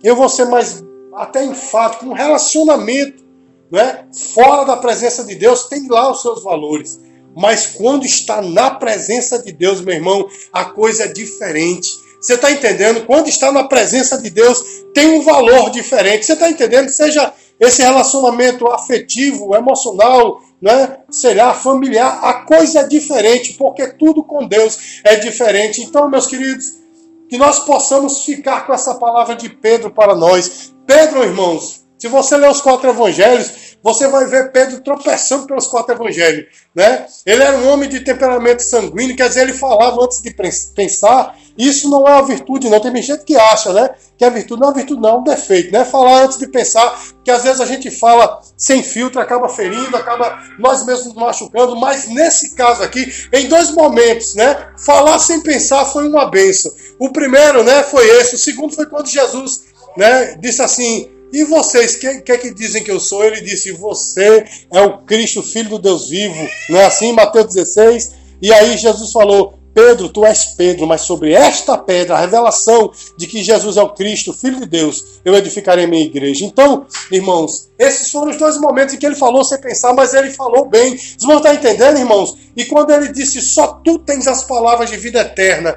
Eu 0.00 0.14
vou 0.14 0.28
ser 0.28 0.44
mais 0.44 0.84
até 1.16 1.44
enfático. 1.44 2.06
Um 2.06 2.12
relacionamento 2.12 3.24
né, 3.72 4.04
fora 4.32 4.64
da 4.64 4.76
presença 4.76 5.24
de 5.24 5.34
Deus 5.34 5.64
tem 5.64 5.88
lá 5.88 6.12
os 6.12 6.22
seus 6.22 6.44
valores. 6.44 7.00
Mas 7.36 7.66
quando 7.66 8.04
está 8.04 8.42
na 8.42 8.70
presença 8.70 9.38
de 9.38 9.52
Deus, 9.52 9.80
meu 9.80 9.94
irmão, 9.94 10.28
a 10.52 10.64
coisa 10.64 11.04
é 11.04 11.08
diferente. 11.08 11.88
Você 12.20 12.34
está 12.34 12.50
entendendo? 12.50 13.06
Quando 13.06 13.28
está 13.28 13.50
na 13.50 13.64
presença 13.64 14.20
de 14.20 14.28
Deus, 14.28 14.84
tem 14.92 15.08
um 15.08 15.22
valor 15.22 15.70
diferente. 15.70 16.26
Você 16.26 16.34
está 16.34 16.50
entendendo? 16.50 16.88
Seja 16.90 17.32
esse 17.58 17.82
relacionamento 17.82 18.66
afetivo, 18.68 19.54
emocional, 19.54 20.40
né, 20.60 20.98
será 21.10 21.54
familiar, 21.54 22.20
a 22.22 22.44
coisa 22.44 22.80
é 22.80 22.86
diferente, 22.86 23.54
porque 23.54 23.86
tudo 23.94 24.22
com 24.24 24.46
Deus 24.46 25.00
é 25.04 25.16
diferente. 25.16 25.82
Então, 25.82 26.08
meus 26.08 26.26
queridos, 26.26 26.80
que 27.28 27.38
nós 27.38 27.60
possamos 27.60 28.24
ficar 28.24 28.66
com 28.66 28.72
essa 28.72 28.94
palavra 28.94 29.36
de 29.36 29.48
Pedro 29.48 29.90
para 29.90 30.14
nós. 30.14 30.74
Pedro, 30.86 31.22
irmãos, 31.22 31.84
se 31.98 32.08
você 32.08 32.36
ler 32.36 32.50
os 32.50 32.60
quatro 32.60 32.88
evangelhos, 32.88 33.69
você 33.82 34.08
vai 34.08 34.26
ver 34.26 34.52
Pedro 34.52 34.80
tropeçando 34.80 35.46
pelos 35.46 35.66
quatro 35.66 35.94
evangelhos. 35.94 36.46
Né? 36.74 37.06
Ele 37.24 37.42
era 37.42 37.56
um 37.56 37.68
homem 37.68 37.88
de 37.88 38.00
temperamento 38.00 38.62
sanguíneo, 38.62 39.16
quer 39.16 39.28
dizer, 39.28 39.42
ele 39.42 39.52
falava 39.52 40.04
antes 40.04 40.20
de 40.20 40.34
pensar. 40.74 41.34
Isso 41.56 41.90
não 41.90 42.06
é 42.06 42.12
uma 42.12 42.26
virtude, 42.26 42.68
não. 42.68 42.78
Tem 42.78 43.02
gente 43.02 43.24
que 43.24 43.36
acha 43.36 43.72
né, 43.72 43.90
que 44.16 44.24
é 44.24 44.30
virtude. 44.30 44.60
Não 44.60 44.70
é 44.70 44.74
virtude, 44.74 45.00
não, 45.00 45.10
é 45.10 45.16
um 45.18 45.24
defeito. 45.24 45.72
Né? 45.72 45.84
Falar 45.84 46.24
antes 46.24 46.38
de 46.38 46.46
pensar, 46.48 46.98
que 47.24 47.30
às 47.30 47.42
vezes 47.42 47.60
a 47.60 47.66
gente 47.66 47.90
fala 47.90 48.40
sem 48.56 48.82
filtro, 48.82 49.20
acaba 49.20 49.48
ferindo, 49.48 49.96
acaba 49.96 50.38
nós 50.58 50.84
mesmos 50.84 51.14
machucando. 51.14 51.74
Mas 51.76 52.08
nesse 52.08 52.54
caso 52.54 52.82
aqui, 52.82 53.12
em 53.32 53.48
dois 53.48 53.70
momentos, 53.70 54.34
né, 54.34 54.68
falar 54.78 55.18
sem 55.18 55.40
pensar 55.40 55.84
foi 55.86 56.08
uma 56.08 56.30
benção. 56.30 56.70
O 56.98 57.10
primeiro 57.10 57.62
né, 57.62 57.82
foi 57.82 58.06
esse, 58.20 58.34
o 58.34 58.38
segundo 58.38 58.74
foi 58.74 58.86
quando 58.86 59.08
Jesus 59.08 59.62
né, 59.96 60.36
disse 60.36 60.62
assim 60.62 61.10
e 61.32 61.44
vocês, 61.44 61.96
quem 61.96 62.20
que, 62.20 62.38
que 62.38 62.52
dizem 62.52 62.82
que 62.82 62.90
eu 62.90 62.98
sou? 62.98 63.24
Ele 63.24 63.40
disse: 63.40 63.72
Você 63.72 64.44
é 64.72 64.80
o 64.80 64.98
Cristo, 64.98 65.42
filho 65.42 65.70
do 65.70 65.78
Deus 65.78 66.08
vivo. 66.08 66.48
Não 66.68 66.78
é 66.78 66.86
assim? 66.86 67.12
Mateus 67.12 67.54
16. 67.54 68.12
E 68.42 68.52
aí 68.52 68.76
Jesus 68.76 69.12
falou: 69.12 69.54
Pedro, 69.72 70.08
tu 70.08 70.26
és 70.26 70.46
Pedro, 70.56 70.86
mas 70.88 71.02
sobre 71.02 71.32
esta 71.32 71.78
pedra, 71.78 72.16
a 72.16 72.20
revelação 72.20 72.90
de 73.16 73.28
que 73.28 73.42
Jesus 73.42 73.76
é 73.76 73.82
o 73.82 73.90
Cristo, 73.90 74.32
Filho 74.32 74.58
de 74.58 74.66
Deus, 74.66 75.20
eu 75.24 75.34
edificarei 75.36 75.86
minha 75.86 76.04
igreja. 76.04 76.44
Então, 76.44 76.86
irmãos, 77.12 77.70
esses 77.78 78.10
foram 78.10 78.32
os 78.32 78.36
dois 78.36 78.58
momentos 78.60 78.94
em 78.94 78.98
que 78.98 79.06
ele 79.06 79.14
falou 79.14 79.44
sem 79.44 79.60
pensar, 79.60 79.94
mas 79.94 80.12
ele 80.12 80.30
falou 80.30 80.68
bem. 80.68 80.96
Vocês 80.96 81.22
vão 81.22 81.36
estar 81.36 81.54
entendendo, 81.54 81.98
irmãos? 81.98 82.36
E 82.56 82.64
quando 82.64 82.90
ele 82.90 83.12
disse, 83.12 83.40
só 83.40 83.80
tu 83.84 84.00
tens 84.00 84.26
as 84.26 84.42
palavras 84.42 84.90
de 84.90 84.96
vida 84.96 85.20
eterna, 85.20 85.76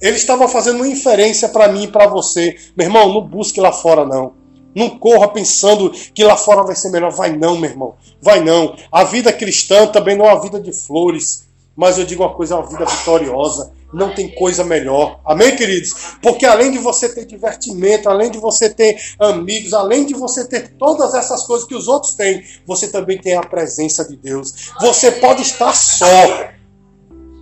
ele 0.00 0.16
estava 0.16 0.46
fazendo 0.46 0.76
uma 0.76 0.88
inferência 0.88 1.48
para 1.48 1.66
mim 1.66 1.84
e 1.84 1.88
para 1.88 2.06
você. 2.06 2.54
Meu 2.76 2.86
irmão, 2.86 3.12
não 3.12 3.20
busque 3.20 3.60
lá 3.60 3.72
fora, 3.72 4.06
não 4.06 4.43
Não 4.74 4.98
corra 4.98 5.28
pensando 5.28 5.90
que 5.90 6.24
lá 6.24 6.36
fora 6.36 6.62
vai 6.62 6.74
ser 6.74 6.90
melhor. 6.90 7.10
Vai 7.10 7.36
não, 7.36 7.58
meu 7.58 7.70
irmão. 7.70 7.94
Vai 8.20 8.42
não. 8.42 8.76
A 8.90 9.04
vida 9.04 9.32
cristã 9.32 9.86
também 9.86 10.16
não 10.16 10.26
é 10.26 10.32
uma 10.32 10.42
vida 10.42 10.60
de 10.60 10.72
flores. 10.72 11.44
Mas 11.76 11.98
eu 11.98 12.04
digo 12.04 12.22
uma 12.22 12.32
coisa, 12.32 12.54
é 12.54 12.58
uma 12.58 12.68
vida 12.68 12.84
vitoriosa. 12.84 13.72
Não 13.92 14.12
tem 14.12 14.28
coisa 14.34 14.64
melhor. 14.64 15.20
Amém, 15.24 15.54
queridos? 15.54 16.16
Porque 16.20 16.44
além 16.44 16.72
de 16.72 16.78
você 16.78 17.08
ter 17.08 17.24
divertimento, 17.24 18.08
além 18.08 18.30
de 18.30 18.38
você 18.38 18.68
ter 18.68 18.96
amigos, 19.20 19.72
além 19.72 20.04
de 20.04 20.14
você 20.14 20.44
ter 20.44 20.74
todas 20.76 21.14
essas 21.14 21.44
coisas 21.44 21.66
que 21.66 21.74
os 21.74 21.86
outros 21.86 22.14
têm, 22.14 22.42
você 22.66 22.88
também 22.88 23.18
tem 23.18 23.36
a 23.36 23.42
presença 23.42 24.04
de 24.04 24.16
Deus. 24.16 24.72
Você 24.80 25.12
pode 25.12 25.42
estar 25.42 25.72
só, 25.74 26.06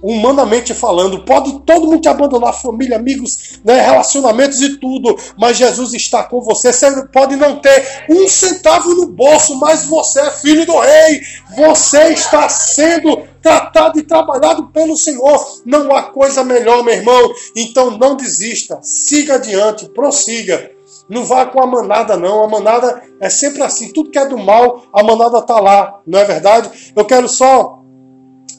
humanamente 0.03 0.75
falando, 0.75 1.25
pode 1.25 1.61
todo 1.61 1.87
mundo 1.87 2.01
te 2.01 2.09
abandonar, 2.09 2.53
família, 2.53 2.97
amigos, 2.97 3.61
né, 3.65 3.81
relacionamentos 3.81 4.61
e 4.61 4.79
tudo, 4.79 5.17
mas 5.39 5.57
Jesus 5.57 5.95
está 5.95 6.25
com 6.25 6.41
você. 6.41 6.73
Você 6.73 7.07
pode 7.09 7.37
não 7.37 7.61
ter 7.61 8.05
um 8.11 8.29
centavo 8.29 8.95
no 8.95 9.07
bolso, 9.07 9.59
mas 9.59 9.85
você 9.85 10.21
é 10.21 10.31
filho 10.31 10.67
do 10.67 10.79
rei. 10.79 11.23
Você 11.57 12.09
está 12.09 12.49
sendo 12.49 13.23
tratado 13.41 13.99
e 13.99 14.03
trabalhado 14.03 14.69
pelo 14.69 14.97
Senhor. 14.97 15.63
Não 15.65 15.95
há 15.95 16.05
coisa 16.05 16.43
melhor, 16.43 16.83
meu 16.83 16.95
irmão. 16.95 17.33
Então 17.57 17.97
não 17.99 18.17
desista, 18.17 18.81
siga 18.83 19.35
adiante, 19.35 19.89
prossiga. 19.91 20.71
Não 21.09 21.25
vá 21.25 21.47
com 21.47 21.61
a 21.61 21.67
manada, 21.67 22.17
não. 22.17 22.45
A 22.45 22.49
manada 22.49 23.03
é 23.21 23.29
sempre 23.29 23.63
assim. 23.63 23.93
Tudo 23.93 24.11
que 24.11 24.19
é 24.19 24.27
do 24.27 24.39
mal, 24.39 24.85
a 24.93 25.03
manada 25.03 25.39
está 25.39 25.61
lá, 25.61 26.01
não 26.07 26.19
é 26.19 26.25
verdade? 26.25 26.93
Eu 26.97 27.05
quero 27.05 27.29
só 27.29 27.81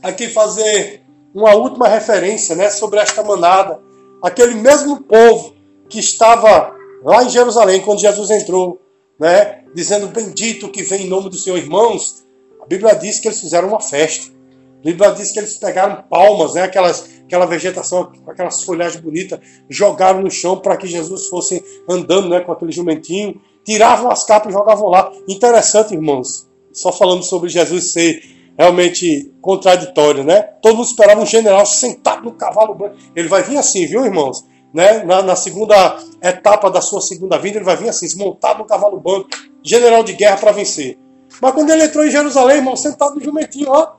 aqui 0.01 0.27
fazer 0.27 1.02
uma 1.33 1.55
última 1.55 1.87
referência 1.87 2.55
né, 2.55 2.69
sobre 2.69 2.99
esta 2.99 3.23
manada. 3.23 3.79
Aquele 4.21 4.55
mesmo 4.55 5.01
povo 5.01 5.53
que 5.89 5.99
estava 5.99 6.73
lá 7.03 7.23
em 7.23 7.29
Jerusalém, 7.29 7.81
quando 7.81 7.99
Jesus 7.99 8.29
entrou, 8.29 8.79
né, 9.19 9.63
dizendo: 9.73 10.07
Bendito 10.07 10.69
que 10.69 10.83
vem 10.83 11.05
em 11.05 11.09
nome 11.09 11.29
do 11.29 11.37
Senhor, 11.37 11.57
irmãos. 11.57 12.23
A 12.61 12.65
Bíblia 12.65 12.95
diz 12.95 13.19
que 13.19 13.27
eles 13.27 13.41
fizeram 13.41 13.67
uma 13.67 13.81
festa. 13.81 14.31
A 14.79 14.83
Bíblia 14.83 15.11
diz 15.11 15.31
que 15.31 15.39
eles 15.39 15.57
pegaram 15.57 16.03
palmas, 16.09 16.53
né, 16.53 16.61
aquelas, 16.61 17.09
aquela 17.25 17.45
vegetação, 17.45 18.11
aquelas 18.27 18.63
folhagens 18.63 19.01
bonitas, 19.01 19.39
jogaram 19.69 20.21
no 20.21 20.31
chão 20.31 20.57
para 20.57 20.77
que 20.77 20.87
Jesus 20.87 21.27
fosse 21.27 21.63
andando 21.89 22.29
né, 22.29 22.41
com 22.41 22.51
aquele 22.51 22.71
jumentinho, 22.71 23.41
tiravam 23.65 24.09
as 24.11 24.25
capas 24.25 24.53
e 24.53 24.57
jogavam 24.57 24.89
lá. 24.89 25.11
Interessante, 25.27 25.93
irmãos, 25.93 26.47
só 26.71 26.91
falando 26.91 27.23
sobre 27.23 27.49
Jesus 27.49 27.91
ser 27.91 28.21
realmente 28.57 29.33
contraditório, 29.41 30.23
né? 30.23 30.41
Todo 30.61 30.75
mundo 30.75 30.87
esperava 30.87 31.21
um 31.21 31.25
general 31.25 31.65
sentado 31.65 32.23
no 32.23 32.33
cavalo 32.33 32.75
branco. 32.75 32.97
Ele 33.15 33.27
vai 33.27 33.43
vir 33.43 33.57
assim, 33.57 33.85
viu, 33.85 34.05
irmãos? 34.05 34.45
Né? 34.73 35.03
Na, 35.03 35.21
na, 35.21 35.35
segunda 35.35 35.97
etapa 36.21 36.69
da 36.69 36.81
sua 36.81 37.01
segunda 37.01 37.37
vinda, 37.37 37.57
ele 37.57 37.65
vai 37.65 37.77
vir 37.77 37.89
assim, 37.89 38.07
montado 38.17 38.59
no 38.59 38.65
cavalo 38.65 38.99
branco, 38.99 39.29
general 39.61 40.03
de 40.03 40.13
guerra 40.13 40.37
para 40.37 40.51
vencer. 40.51 40.97
Mas 41.41 41.53
quando 41.53 41.69
ele 41.69 41.83
entrou 41.83 42.05
em 42.05 42.11
Jerusalém, 42.11 42.57
irmão, 42.57 42.75
sentado 42.75 43.15
no 43.15 43.23
jumentinho, 43.23 43.69
ó. 43.69 43.93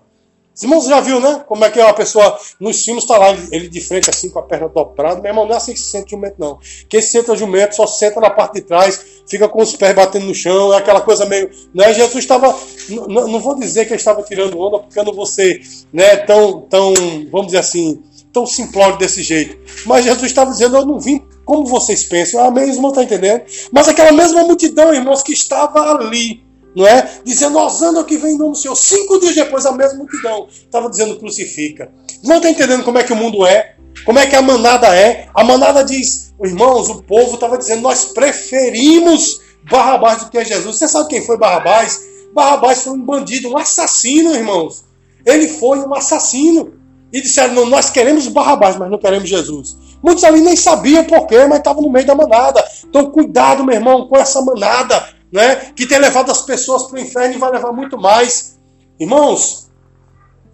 Os 0.55 0.62
irmãos 0.62 0.85
já 0.87 1.01
viu, 1.01 1.21
né? 1.21 1.43
Como 1.49 1.64
é 1.64 1.71
que 1.71 1.81
é 1.81 1.85
uma 1.85 1.95
pessoa 1.95 2.38
nos 2.61 2.81
filmes 2.85 3.03
está 3.03 3.19
lá, 3.19 3.31
ele 3.51 3.69
de 3.69 3.81
frente 3.81 4.09
assim, 4.09 4.31
com 4.31 4.38
a 4.38 4.43
perna 4.43 4.69
dobrada. 4.69 5.21
Meu 5.21 5.31
irmão, 5.31 5.47
não 5.47 5.55
é 5.55 5.57
assim 5.57 5.73
que 5.73 5.81
se 5.81 5.90
senta 5.90 6.11
jumento, 6.11 6.37
não. 6.38 6.61
Quem 6.88 7.03
senta 7.03 7.35
jumento 7.35 7.75
só 7.75 7.88
senta 7.88 8.21
na 8.21 8.31
parte 8.31 8.55
de 8.55 8.62
trás, 8.62 9.13
fica 9.29 9.49
com 9.49 9.63
os 9.63 9.75
pés 9.77 9.95
batendo 9.95 10.27
no 10.27 10.35
chão, 10.35 10.73
é 10.73 10.79
aquela 10.79 11.01
coisa 11.01 11.25
meio. 11.27 11.51
Né? 11.75 11.93
Jesus 11.93 12.17
estava. 12.17 12.55
Não 12.89 13.41
vou 13.41 13.59
dizer 13.59 13.85
que 13.87 13.93
ele 13.93 13.99
estava 13.99 14.23
tirando 14.23 14.59
onda, 14.59 14.79
porque 14.79 14.99
eu 14.99 15.05
não 15.05 15.13
vou 15.13 15.27
ser 15.27 15.63
né, 15.93 16.17
tão, 16.17 16.63
tão, 16.63 16.95
vamos 17.31 17.47
dizer 17.47 17.59
assim, 17.59 18.03
tão 18.33 18.47
simplório 18.47 18.99
desse 18.99 19.23
jeito. 19.23 19.57
Mas 19.87 20.05
Jesus 20.05 20.27
estava 20.27 20.51
dizendo: 20.51 20.77
Eu 20.77 20.87
não 20.87 20.99
vim 20.99 21.23
como 21.45 21.67
vocês 21.67 22.05
pensam. 22.05 22.45
Ah, 22.45 22.51
meu 22.51 22.67
irmão 22.67 22.91
está 22.91 23.03
entendendo? 23.03 23.43
Mas 23.73 23.89
aquela 23.89 24.13
mesma 24.13 24.43
multidão, 24.43 24.93
irmãos, 24.93 25.23
que 25.23 25.33
estava 25.33 25.81
ali 25.81 26.45
não 26.75 26.87
é? 26.87 27.09
Dizendo, 27.25 27.59
Osana 27.59 28.03
que 28.03 28.17
vem 28.17 28.35
em 28.35 28.39
nome 28.39 28.53
do 28.53 28.59
Senhor. 28.59 28.75
Cinco 28.75 29.21
dias 29.21 29.35
depois, 29.35 29.65
a 29.65 29.73
mesma 29.73 29.99
multidão 29.99 30.49
estava 30.51 30.91
dizendo, 30.91 31.17
crucifica. 31.19 31.91
Não 32.23 32.37
está 32.37 32.51
entendendo 32.51 32.83
como 32.83 32.99
é 32.99 33.05
que 33.05 33.13
o 33.13 33.17
mundo 33.17 33.47
é? 33.47 33.74
Como 34.05 34.19
é 34.19 34.27
que 34.27 34.37
a 34.37 34.43
manada 34.43 34.95
é? 34.95 35.29
A 35.35 35.45
manada 35.45 35.85
diz, 35.85 36.35
irmãos, 36.43 36.89
o 36.89 37.03
povo 37.03 37.35
estava 37.35 37.57
dizendo, 37.57 37.83
nós 37.83 38.07
preferimos 38.07 39.41
Barrabás 39.71 40.25
do 40.25 40.31
que 40.31 40.45
Jesus. 40.45 40.77
Você 40.77 40.89
sabe 40.89 41.09
quem 41.09 41.25
foi 41.25 41.39
Barrabás? 41.39 42.03
Barrabás 42.35 42.83
foi 42.83 42.93
um 42.93 43.01
bandido, 43.01 43.49
um 43.49 43.57
assassino, 43.57 44.35
irmãos. 44.35 44.85
Ele 45.25 45.49
foi 45.49 45.79
um 45.79 45.95
assassino. 45.95 46.75
E 47.13 47.21
disseram, 47.21 47.55
não, 47.55 47.67
nós 47.67 47.91
queremos 47.91 48.27
Barrabás, 48.29 48.77
mas 48.77 48.91
não 48.91 48.99
queremos 48.99 49.29
Jesus. 49.29 49.77
Muitos 50.03 50.25
ali 50.25 50.41
nem 50.41 50.57
sabiam 50.57 51.05
porquê, 51.05 51.47
mas 51.47 51.59
estavam 51.59 51.83
no 51.83 51.91
meio 51.91 52.07
da 52.07 52.15
manada. 52.15 52.63
Então, 52.85 53.11
cuidado, 53.11 53.65
meu 53.65 53.75
irmão, 53.75 54.07
com 54.09 54.17
essa 54.17 54.43
manada 54.43 55.15
né, 55.33 55.73
que 55.75 55.87
tem 55.87 55.99
levado 55.99 56.31
as 56.31 56.43
pessoas 56.43 56.85
para 56.85 56.97
o 56.97 57.01
inferno 57.01 57.35
e 57.35 57.39
vai 57.39 57.51
levar 57.51 57.73
muito 57.73 57.99
mais. 57.99 58.59
Irmãos, 59.01 59.63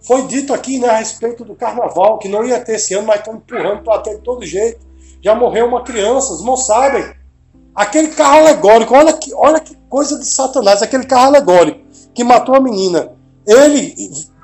foi 0.01 0.27
dito 0.27 0.53
aqui 0.53 0.79
né, 0.79 0.89
a 0.89 0.97
respeito 0.97 1.45
do 1.45 1.55
carnaval, 1.55 2.17
que 2.17 2.27
não 2.27 2.43
ia 2.43 2.59
ter 2.59 2.75
esse 2.75 2.93
ano, 2.93 3.07
mas 3.07 3.19
estão 3.19 3.35
empurrando 3.35 3.83
para 3.83 4.01
ter 4.01 4.15
de 4.15 4.21
todo 4.21 4.45
jeito. 4.45 4.79
Já 5.21 5.35
morreu 5.35 5.67
uma 5.67 5.83
criança, 5.83 6.33
os 6.33 6.39
irmãos 6.39 6.65
sabem. 6.65 7.13
Aquele 7.75 8.09
carro 8.09 8.39
alegórico, 8.39 8.95
olha 8.95 9.13
que, 9.13 9.33
olha 9.33 9.59
que 9.59 9.75
coisa 9.87 10.17
de 10.17 10.25
Satanás, 10.25 10.81
aquele 10.81 11.05
carro 11.05 11.27
alegórico 11.27 11.81
que 12.13 12.23
matou 12.23 12.55
a 12.55 12.59
menina. 12.59 13.13
Ele 13.47 13.95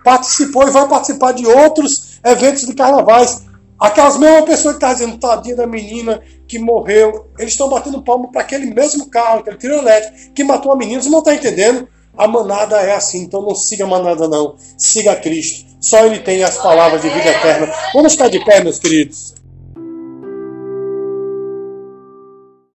participou 0.04 0.68
e 0.68 0.72
vai 0.72 0.88
participar 0.88 1.34
de 1.34 1.46
outros 1.46 2.20
eventos 2.24 2.66
de 2.66 2.74
carnavais. 2.74 3.46
Aquelas 3.80 4.18
mesmas 4.18 4.46
pessoas 4.46 4.76
que 4.76 4.86
estão 4.86 4.90
tá 4.90 4.94
dizendo, 4.94 5.20
tadinha 5.20 5.56
da 5.56 5.68
menina 5.68 6.22
que 6.48 6.58
morreu, 6.58 7.30
eles 7.38 7.54
estão 7.54 7.70
batendo 7.70 8.02
palmo 8.02 8.32
para 8.32 8.42
aquele 8.42 8.74
mesmo 8.74 9.10
carro, 9.10 9.40
aquele 9.40 9.58
trio 9.58 9.76
elétrico, 9.76 10.34
que 10.34 10.44
matou 10.44 10.72
a 10.72 10.76
menina. 10.76 11.02
Você 11.02 11.10
não 11.10 11.20
está 11.20 11.36
entendendo? 11.36 11.88
A 12.18 12.28
manada 12.28 12.78
é 12.78 12.96
assim, 12.96 13.20
então 13.22 13.42
não 13.42 13.56
siga 13.56 13.84
a 13.84 13.88
manada, 13.88 14.28
não. 14.28 14.56
Siga 14.78 15.16
Cristo. 15.16 15.68
Só 15.80 16.06
Ele 16.06 16.20
tem 16.20 16.44
as 16.44 16.58
palavras 16.58 17.02
de 17.02 17.10
vida 17.10 17.30
eterna. 17.30 17.72
Vamos 17.94 18.14
ficar 18.14 18.30
de 18.30 18.44
pé, 18.44 18.64
meus 18.64 18.80
queridos. 18.80 19.37